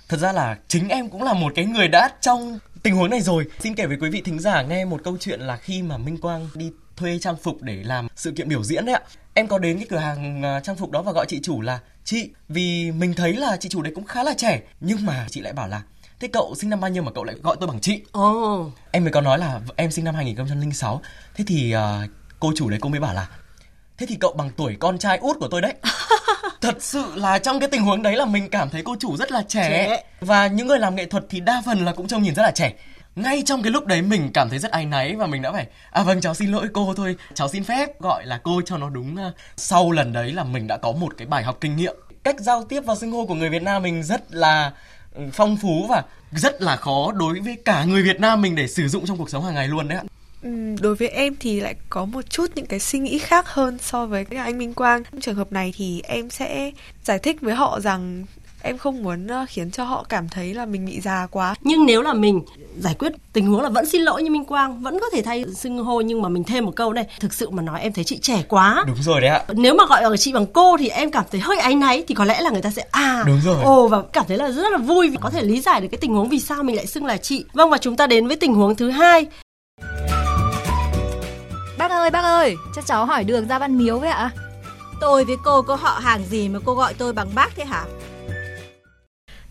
Thật 0.09 0.17
ra 0.17 0.31
là 0.31 0.57
chính 0.67 0.89
em 0.89 1.09
cũng 1.09 1.23
là 1.23 1.33
một 1.33 1.51
cái 1.55 1.65
người 1.65 1.87
đã 1.87 2.09
trong 2.21 2.59
tình 2.83 2.95
huống 2.95 3.09
này 3.09 3.21
rồi. 3.21 3.45
Xin 3.59 3.75
kể 3.75 3.85
với 3.85 3.97
quý 4.01 4.09
vị 4.09 4.21
thính 4.21 4.39
giả 4.39 4.61
nghe 4.61 4.85
một 4.85 5.01
câu 5.03 5.17
chuyện 5.19 5.41
là 5.41 5.57
khi 5.57 5.81
mà 5.81 5.97
Minh 5.97 6.17
Quang 6.17 6.49
đi 6.55 6.71
thuê 6.95 7.19
trang 7.19 7.35
phục 7.43 7.61
để 7.61 7.83
làm 7.83 8.07
sự 8.15 8.31
kiện 8.31 8.49
biểu 8.49 8.63
diễn 8.63 8.85
đấy 8.85 8.95
ạ. 8.95 9.01
Em 9.33 9.47
có 9.47 9.59
đến 9.59 9.77
cái 9.77 9.87
cửa 9.89 9.97
hàng 9.97 10.43
à, 10.43 10.59
trang 10.59 10.75
phục 10.75 10.91
đó 10.91 11.01
và 11.01 11.11
gọi 11.11 11.25
chị 11.29 11.39
chủ 11.43 11.61
là 11.61 11.79
chị 12.03 12.29
vì 12.49 12.91
mình 12.91 13.13
thấy 13.13 13.33
là 13.33 13.57
chị 13.59 13.69
chủ 13.69 13.81
đấy 13.81 13.93
cũng 13.95 14.05
khá 14.05 14.23
là 14.23 14.33
trẻ 14.37 14.61
nhưng 14.79 15.05
mà 15.05 15.27
chị 15.29 15.41
lại 15.41 15.53
bảo 15.53 15.67
là 15.67 15.81
thế 16.19 16.27
cậu 16.27 16.55
sinh 16.55 16.69
năm 16.69 16.79
bao 16.79 16.91
nhiêu 16.91 17.03
mà 17.03 17.11
cậu 17.11 17.23
lại 17.23 17.35
gọi 17.43 17.57
tôi 17.59 17.67
bằng 17.67 17.81
chị 17.81 18.01
Ồ, 18.11 18.31
oh. 18.31 18.71
em 18.91 19.03
mới 19.03 19.11
có 19.11 19.21
nói 19.21 19.37
là 19.37 19.61
em 19.75 19.91
sinh 19.91 20.05
năm 20.05 20.15
2006 20.15 21.01
thế 21.35 21.43
thì 21.47 21.75
uh, 21.75 22.09
cô 22.39 22.51
chủ 22.55 22.69
đấy 22.69 22.79
cô 22.81 22.89
mới 22.89 22.99
bảo 22.99 23.13
là 23.13 23.27
thế 23.97 24.05
thì 24.05 24.15
cậu 24.15 24.33
bằng 24.33 24.49
tuổi 24.57 24.77
con 24.79 24.97
trai 24.97 25.17
út 25.17 25.39
của 25.39 25.47
tôi 25.47 25.61
đấy. 25.61 25.73
Thật 26.61 26.75
sự 26.79 27.05
là 27.15 27.39
trong 27.39 27.59
cái 27.59 27.69
tình 27.69 27.81
huống 27.81 28.01
đấy 28.01 28.15
là 28.15 28.25
mình 28.25 28.49
cảm 28.49 28.69
thấy 28.69 28.81
cô 28.85 28.95
chủ 28.99 29.17
rất 29.17 29.31
là 29.31 29.43
trẻ. 29.47 29.69
Trẻ. 29.69 30.03
và 30.21 30.47
những 30.47 30.67
người 30.67 30.79
làm 30.79 30.95
nghệ 30.95 31.05
thuật 31.05 31.25
thì 31.29 31.39
đa 31.39 31.61
phần 31.65 31.85
là 31.85 31.91
cũng 31.91 32.07
trông 32.07 32.23
nhìn 32.23 32.35
rất 32.35 32.43
là 32.43 32.51
trẻ. 32.51 32.73
Ngay 33.15 33.43
trong 33.45 33.61
cái 33.61 33.71
lúc 33.71 33.85
đấy 33.85 34.01
mình 34.01 34.31
cảm 34.33 34.49
thấy 34.49 34.59
rất 34.59 34.71
áy 34.71 34.85
náy 34.85 35.15
và 35.15 35.27
mình 35.27 35.41
đã 35.41 35.51
phải 35.51 35.67
à 35.91 36.03
vâng 36.03 36.21
cháu 36.21 36.33
xin 36.33 36.51
lỗi 36.51 36.67
cô 36.73 36.93
thôi. 36.97 37.15
Cháu 37.33 37.49
xin 37.49 37.63
phép 37.63 38.01
gọi 38.01 38.25
là 38.25 38.39
cô 38.43 38.61
cho 38.65 38.77
nó 38.77 38.89
đúng 38.89 39.17
sau 39.57 39.91
lần 39.91 40.13
đấy 40.13 40.31
là 40.31 40.43
mình 40.43 40.67
đã 40.67 40.77
có 40.77 40.91
một 40.91 41.17
cái 41.17 41.27
bài 41.27 41.43
học 41.43 41.57
kinh 41.61 41.75
nghiệm. 41.75 41.95
Cách 42.23 42.39
giao 42.39 42.63
tiếp 42.63 42.81
và 42.85 42.95
xưng 42.95 43.11
hô 43.11 43.25
của 43.25 43.35
người 43.35 43.49
Việt 43.49 43.63
Nam 43.63 43.83
mình 43.83 44.03
rất 44.03 44.21
là 44.29 44.71
ừ, 45.13 45.21
phong 45.33 45.57
phú 45.57 45.85
và 45.89 46.03
rất 46.31 46.61
là 46.61 46.75
khó 46.75 47.11
đối 47.11 47.39
với 47.39 47.57
cả 47.65 47.83
người 47.83 48.03
Việt 48.03 48.19
Nam 48.19 48.41
mình 48.41 48.55
để 48.55 48.67
sử 48.67 48.87
dụng 48.87 49.05
trong 49.05 49.17
cuộc 49.17 49.29
sống 49.29 49.43
hàng 49.43 49.55
ngày 49.55 49.67
luôn 49.67 49.87
đấy 49.87 49.97
ạ 49.97 50.16
đối 50.81 50.95
với 50.95 51.07
em 51.07 51.35
thì 51.39 51.59
lại 51.59 51.75
có 51.89 52.05
một 52.05 52.29
chút 52.29 52.45
những 52.55 52.65
cái 52.65 52.79
suy 52.79 52.99
nghĩ 52.99 53.17
khác 53.19 53.45
hơn 53.47 53.77
so 53.81 54.05
với 54.05 54.25
cái 54.25 54.39
anh 54.39 54.57
Minh 54.57 54.73
Quang. 54.73 55.03
Trong 55.11 55.21
trường 55.21 55.35
hợp 55.35 55.51
này 55.51 55.73
thì 55.77 56.01
em 56.03 56.29
sẽ 56.29 56.71
giải 57.03 57.19
thích 57.19 57.41
với 57.41 57.55
họ 57.55 57.79
rằng 57.79 58.23
em 58.61 58.77
không 58.77 59.03
muốn 59.03 59.27
ờ, 59.27 59.45
khiến 59.49 59.71
cho 59.71 59.83
họ 59.83 60.05
cảm 60.09 60.29
thấy 60.29 60.53
là 60.53 60.65
mình 60.65 60.85
bị 60.85 61.01
già 61.01 61.27
quá. 61.31 61.55
nhưng 61.63 61.85
nếu 61.85 62.01
là 62.01 62.13
mình 62.13 62.41
giải 62.79 62.93
quyết 62.99 63.11
tình 63.33 63.47
huống 63.47 63.61
là 63.61 63.69
vẫn 63.69 63.85
xin 63.85 64.01
lỗi 64.01 64.23
như 64.23 64.31
Minh 64.31 64.45
Quang 64.45 64.81
vẫn 64.81 64.99
có 64.99 65.05
thể 65.13 65.21
thay 65.21 65.45
xưng 65.55 65.77
hô 65.83 66.01
nhưng 66.01 66.21
mà 66.21 66.29
mình 66.29 66.43
thêm 66.43 66.65
một 66.65 66.75
câu 66.75 66.93
đây 66.93 67.05
thực 67.19 67.33
sự 67.33 67.49
mà 67.49 67.61
nói 67.61 67.81
em 67.81 67.93
thấy 67.93 68.03
chị 68.03 68.17
trẻ 68.21 68.43
quá 68.47 68.83
đúng 68.87 68.95
rồi 69.01 69.21
đấy 69.21 69.29
ạ 69.29 69.43
nếu 69.53 69.75
mà 69.75 69.85
gọi 69.89 70.03
ở 70.03 70.17
chị 70.17 70.33
bằng 70.33 70.45
cô 70.53 70.77
thì 70.79 70.87
em 70.89 71.11
cảm 71.11 71.25
thấy 71.31 71.41
hơi 71.41 71.57
áy 71.57 71.75
náy 71.75 72.03
thì 72.07 72.15
có 72.15 72.25
lẽ 72.25 72.41
là 72.41 72.49
người 72.49 72.61
ta 72.61 72.69
sẽ 72.71 72.83
à 72.91 73.23
Đúng 73.27 73.39
rồi. 73.45 73.63
ồ 73.63 73.87
và 73.87 74.01
cảm 74.13 74.25
thấy 74.27 74.37
là 74.37 74.51
rất 74.51 74.71
là 74.71 74.77
vui 74.77 75.09
vì 75.09 75.17
có 75.21 75.29
thể 75.29 75.43
lý 75.43 75.61
giải 75.61 75.81
được 75.81 75.87
cái 75.91 75.97
tình 76.01 76.13
huống 76.13 76.29
vì 76.29 76.39
sao 76.39 76.63
mình 76.63 76.75
lại 76.75 76.87
xưng 76.87 77.05
là 77.05 77.17
chị 77.17 77.45
vâng 77.53 77.69
và 77.69 77.77
chúng 77.77 77.95
ta 77.97 78.07
đến 78.07 78.27
với 78.27 78.35
tình 78.35 78.53
huống 78.53 78.75
thứ 78.75 78.89
hai 78.89 79.25
ơi, 82.07 82.11
bác 82.11 82.23
ơi, 82.23 82.57
cho 82.75 82.81
cháu 82.81 83.05
hỏi 83.05 83.23
đường 83.23 83.47
ra 83.47 83.59
Văn 83.59 83.77
Miếu 83.77 83.99
với 83.99 84.09
ạ. 84.09 84.31
Tôi 84.99 85.25
với 85.25 85.35
cô 85.43 85.61
có 85.61 85.75
họ 85.75 85.99
hàng 86.03 86.23
gì 86.29 86.49
mà 86.49 86.59
cô 86.65 86.73
gọi 86.75 86.93
tôi 86.93 87.13
bằng 87.13 87.27
bác 87.35 87.49
thế 87.55 87.65
hả? 87.65 87.85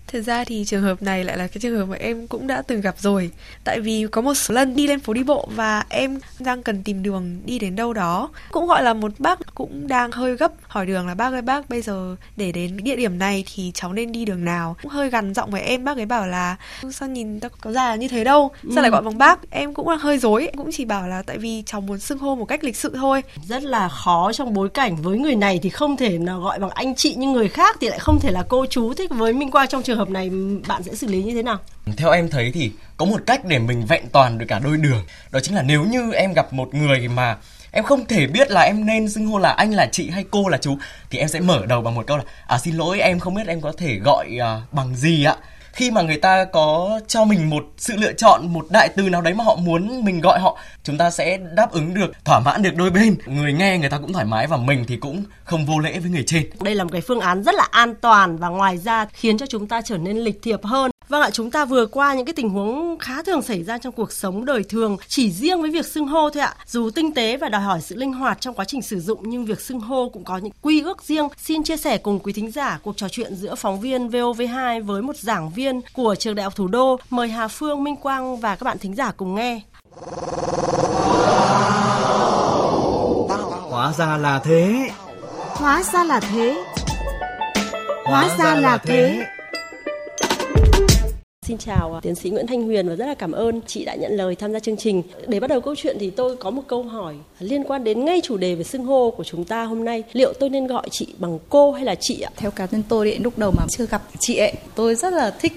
Thực 0.07 0.23
ra 0.23 0.45
thì 0.45 0.65
trường 0.65 0.83
hợp 0.83 1.03
này 1.03 1.25
lại 1.25 1.37
là 1.37 1.47
cái 1.47 1.59
trường 1.61 1.79
hợp 1.79 1.85
mà 1.85 1.97
em 1.97 2.27
cũng 2.27 2.47
đã 2.47 2.63
từng 2.63 2.81
gặp 2.81 2.95
rồi. 2.99 3.31
Tại 3.65 3.81
vì 3.81 4.07
có 4.11 4.23
một 4.23 4.35
số 4.35 4.55
lần 4.55 4.77
đi 4.77 4.87
lên 4.87 5.01
phố 5.01 5.13
đi 5.13 5.23
bộ 5.23 5.49
và 5.55 5.85
em 5.89 6.19
đang 6.39 6.63
cần 6.63 6.83
tìm 6.83 7.03
đường 7.03 7.41
đi 7.45 7.59
đến 7.59 7.77
đâu 7.77 7.93
đó. 7.93 8.29
Cũng 8.51 8.67
gọi 8.67 8.83
là 8.83 8.95
một 8.95 9.13
bác 9.19 9.55
cũng 9.55 9.89
đang 9.89 10.11
hơi 10.13 10.37
gấp 10.37 10.53
hỏi 10.63 10.87
đường 10.87 11.07
là 11.07 11.15
bác 11.15 11.33
ơi 11.33 11.43
bác 11.43 11.71
bây 11.71 11.83
giờ 11.83 12.17
để 12.37 12.53
đến 12.53 12.77
địa 12.77 12.97
điểm 12.97 13.19
này 13.19 13.45
thì 13.55 13.71
cháu 13.75 13.93
nên 13.93 14.13
đi 14.13 14.25
đường 14.25 14.45
nào? 14.45 14.77
Cũng 14.83 14.91
hơi 14.91 15.11
gằn 15.11 15.35
giọng 15.35 15.51
với 15.51 15.61
em 15.61 15.85
bác 15.85 15.97
ấy 15.97 16.07
bảo 16.07 16.27
là 16.27 16.57
sao 16.93 17.09
nhìn 17.09 17.41
ta 17.41 17.49
có 17.49 17.73
già 17.73 17.95
như 17.95 18.09
thế 18.09 18.25
đâu? 18.25 18.51
Sao 18.75 18.83
lại 18.83 18.91
gọi 18.91 19.03
bằng 19.03 19.19
bác? 19.19 19.51
Em 19.51 19.75
cũng 19.75 19.89
là 19.89 19.97
hơi 19.97 20.19
dối 20.19 20.51
cũng 20.57 20.71
chỉ 20.73 20.85
bảo 20.85 21.09
là 21.09 21.23
tại 21.23 21.39
vì 21.39 21.63
cháu 21.67 21.81
muốn 21.81 21.99
xưng 21.99 22.19
hô 22.19 22.35
một 22.35 22.45
cách 22.45 22.65
lịch 22.65 22.77
sự 22.77 22.93
thôi. 22.95 23.23
Rất 23.49 23.63
là 23.63 23.89
khó 23.89 24.33
trong 24.33 24.55
bối 24.55 24.69
cảnh 24.69 24.97
với 24.97 25.19
người 25.19 25.37
này 25.37 25.61
thì 25.63 25.71
không 25.71 25.97
thể 25.97 26.19
nào 26.19 26.41
gọi 26.41 26.59
bằng 26.59 26.71
anh 26.71 26.95
chị 26.95 27.15
nhưng 27.17 27.33
người 27.33 27.49
khác 27.49 27.77
thì 27.81 27.89
lại 27.89 27.99
không 27.99 28.21
thể 28.21 28.31
là 28.31 28.45
cô 28.49 28.67
chú 28.67 28.95
thế 28.95 29.07
với 29.11 29.33
Minh 29.33 29.51
Quang 29.51 29.69
trong 29.69 29.83
trường 29.83 29.99
hợp 29.99 30.06
này 30.11 30.31
bạn 30.69 30.83
sẽ 30.83 30.95
xử 30.95 31.07
lý 31.07 31.23
như 31.23 31.35
thế 31.35 31.43
nào? 31.43 31.59
Theo 31.97 32.11
em 32.11 32.31
thấy 32.31 32.53
thì 32.53 32.73
có 32.97 33.07
một 33.07 33.21
cách 33.27 33.45
để 33.45 33.59
mình 33.59 33.87
vẹn 33.87 34.05
toàn 34.13 34.39
được 34.39 34.47
cả 34.49 34.59
đôi 34.59 34.77
đường. 34.77 35.03
Đó 35.31 35.41
chính 35.41 35.55
là 35.55 35.63
nếu 35.63 35.85
như 35.85 36.13
em 36.13 36.33
gặp 36.33 36.53
một 36.53 36.75
người 36.75 37.09
mà 37.09 37.37
em 37.71 37.85
không 37.85 38.07
thể 38.07 38.27
biết 38.27 38.51
là 38.51 38.61
em 38.61 38.87
nên 38.87 39.09
xưng 39.09 39.27
hô 39.27 39.39
là 39.39 39.51
anh 39.51 39.75
là 39.75 39.89
chị 39.93 40.11
hay 40.11 40.25
cô 40.31 40.49
là 40.49 40.59
chú 40.59 40.79
Thì 41.11 41.19
em 41.19 41.29
sẽ 41.29 41.41
mở 41.41 41.67
đầu 41.67 41.83
bằng 41.83 41.95
một 41.95 42.07
câu 42.07 42.17
là 42.17 42.25
À 42.47 42.59
xin 42.59 42.75
lỗi 42.75 43.01
em 43.01 43.19
không 43.19 43.35
biết 43.35 43.47
em 43.47 43.61
có 43.61 43.73
thể 43.73 43.99
gọi 43.99 44.39
uh, 44.39 44.73
bằng 44.73 44.97
gì 44.97 45.25
ạ 45.25 45.37
khi 45.77 45.91
mà 45.91 46.03
người 46.03 46.17
ta 46.17 46.45
có 46.45 47.01
cho 47.07 47.25
mình 47.25 47.51
một 47.51 47.65
sự 47.77 47.97
lựa 47.97 48.13
chọn, 48.13 48.53
một 48.53 48.67
đại 48.71 48.89
từ 48.97 49.09
nào 49.09 49.23
đấy 49.23 49.35
mà 49.35 49.45
họ 49.45 49.57
muốn 49.57 50.05
mình 50.05 50.21
gọi 50.21 50.41
họ, 50.41 50.59
chúng 50.83 50.99
ta 50.99 51.11
sẽ 51.11 51.39
đáp 51.55 51.73
ứng 51.73 51.95
được, 51.95 52.25
thỏa 52.25 52.41
mãn 52.41 52.63
được 52.63 52.75
đôi 52.77 52.91
bên. 52.91 53.17
Người 53.27 53.53
nghe 53.53 53.79
người 53.79 53.91
ta 53.91 53.99
cũng 53.99 54.13
thoải 54.13 54.25
mái 54.25 54.47
và 54.47 54.57
mình 54.57 54.85
thì 54.89 54.97
cũng 54.97 55.25
không 55.45 55.67
vô 55.67 55.79
lễ 55.79 55.99
với 55.99 56.11
người 56.11 56.25
trên. 56.27 56.51
Đây 56.61 56.75
là 56.75 56.85
một 56.85 56.91
cái 56.93 57.01
phương 57.01 57.21
án 57.21 57.43
rất 57.43 57.55
là 57.55 57.69
an 57.71 57.95
toàn 58.01 58.37
và 58.37 58.49
ngoài 58.49 58.79
ra 58.79 59.07
khiến 59.13 59.39
cho 59.39 59.47
chúng 59.47 59.67
ta 59.67 59.83
trở 59.83 59.99
nên 59.99 60.19
lịch 60.19 60.43
thiệp 60.43 60.65
hơn. 60.65 60.91
Vâng 61.09 61.23
ạ, 61.23 61.31
chúng 61.31 61.51
ta 61.51 61.65
vừa 61.65 61.87
qua 61.87 62.15
những 62.15 62.27
cái 62.27 62.33
tình 62.33 62.51
huống 62.51 62.99
khá 62.99 63.23
thường 63.23 63.43
xảy 63.43 63.63
ra 63.63 63.79
trong 63.79 63.93
cuộc 63.93 64.13
sống 64.13 64.45
đời 64.45 64.63
thường, 64.63 64.97
chỉ 65.09 65.33
riêng 65.33 65.61
với 65.61 65.71
việc 65.71 65.87
xưng 65.87 66.07
hô 66.07 66.31
thôi 66.31 66.43
ạ. 66.43 66.55
Dù 66.67 66.91
tinh 66.91 67.15
tế 67.15 67.37
và 67.37 67.49
đòi 67.49 67.61
hỏi 67.61 67.81
sự 67.81 67.97
linh 67.97 68.13
hoạt 68.13 68.41
trong 68.41 68.55
quá 68.55 68.65
trình 68.65 68.83
sử 68.83 69.01
dụng 69.01 69.19
nhưng 69.23 69.45
việc 69.45 69.61
xưng 69.61 69.81
hô 69.81 70.09
cũng 70.09 70.25
có 70.25 70.39
những 70.39 70.53
quy 70.63 70.81
ước 70.81 71.03
riêng. 71.03 71.29
Xin 71.37 71.63
chia 71.63 71.77
sẻ 71.77 71.99
cùng 71.99 72.19
quý 72.19 72.33
thính 72.33 72.51
giả 72.51 72.79
cuộc 72.83 72.97
trò 72.97 73.09
chuyện 73.09 73.35
giữa 73.35 73.55
phóng 73.55 73.81
viên 73.81 74.09
VOV2 74.09 74.85
với 74.85 75.03
một 75.03 75.17
giảng 75.17 75.51
viên 75.51 75.81
của 75.93 76.15
trường 76.15 76.35
Đại 76.35 76.45
học 76.45 76.57
Thủ 76.57 76.69
đô. 76.69 76.99
Mời 77.11 77.29
Hà 77.29 77.49
Phương, 77.49 77.85
Minh 77.85 77.97
Quang 77.97 78.37
và 78.37 78.57
các 78.57 78.65
bạn 78.65 78.79
thính 78.79 78.95
giả 78.95 79.13
cùng 79.17 79.35
nghe. 79.35 79.61
Hóa 83.71 83.93
ra 83.99 84.17
là 84.17 84.41
thế. 84.45 84.91
Hóa 85.37 85.83
ra 85.93 86.05
là 86.05 86.21
thế. 86.21 86.65
Hóa 88.05 88.29
ra 88.39 88.55
là 88.55 88.79
thế. 88.79 89.36
Xin 91.47 91.59
chào 91.59 91.95
à, 91.95 92.01
tiến 92.03 92.15
sĩ 92.15 92.31
Nguyễn 92.31 92.47
Thanh 92.47 92.63
Huyền 92.63 92.89
và 92.89 92.95
rất 92.95 93.07
là 93.07 93.15
cảm 93.15 93.33
ơn 93.33 93.61
chị 93.67 93.85
đã 93.85 93.95
nhận 93.95 94.13
lời 94.13 94.35
tham 94.35 94.53
gia 94.53 94.59
chương 94.59 94.77
trình. 94.77 95.03
Để 95.27 95.41
bắt 95.41 95.51
đầu 95.51 95.61
câu 95.61 95.75
chuyện 95.77 95.97
thì 96.01 96.11
tôi 96.11 96.37
có 96.37 96.51
một 96.51 96.63
câu 96.67 96.83
hỏi 96.83 97.15
liên 97.39 97.65
quan 97.65 97.85
đến 97.85 98.05
ngay 98.05 98.21
chủ 98.25 98.37
đề 98.37 98.55
về 98.55 98.65
xưng 98.65 98.85
hô 98.85 99.11
của 99.11 99.25
chúng 99.25 99.45
ta 99.45 99.65
hôm 99.65 99.85
nay. 99.85 100.03
Liệu 100.13 100.33
tôi 100.41 100.51
nên 100.51 100.67
gọi 100.67 100.89
chị 100.91 101.07
bằng 101.19 101.39
cô 101.49 101.73
hay 101.73 101.85
là 101.85 101.95
chị 102.01 102.21
ạ? 102.21 102.31
theo 102.37 102.51
cá 102.51 102.67
nhân 102.71 102.83
tôi 102.89 103.11
thì 103.11 103.19
lúc 103.19 103.39
đầu 103.39 103.51
mà 103.57 103.67
chưa 103.69 103.87
gặp 103.87 104.03
chị 104.19 104.37
ấy 104.37 104.53
tôi 104.75 104.95
rất 104.95 105.13
là 105.13 105.31
thích 105.31 105.53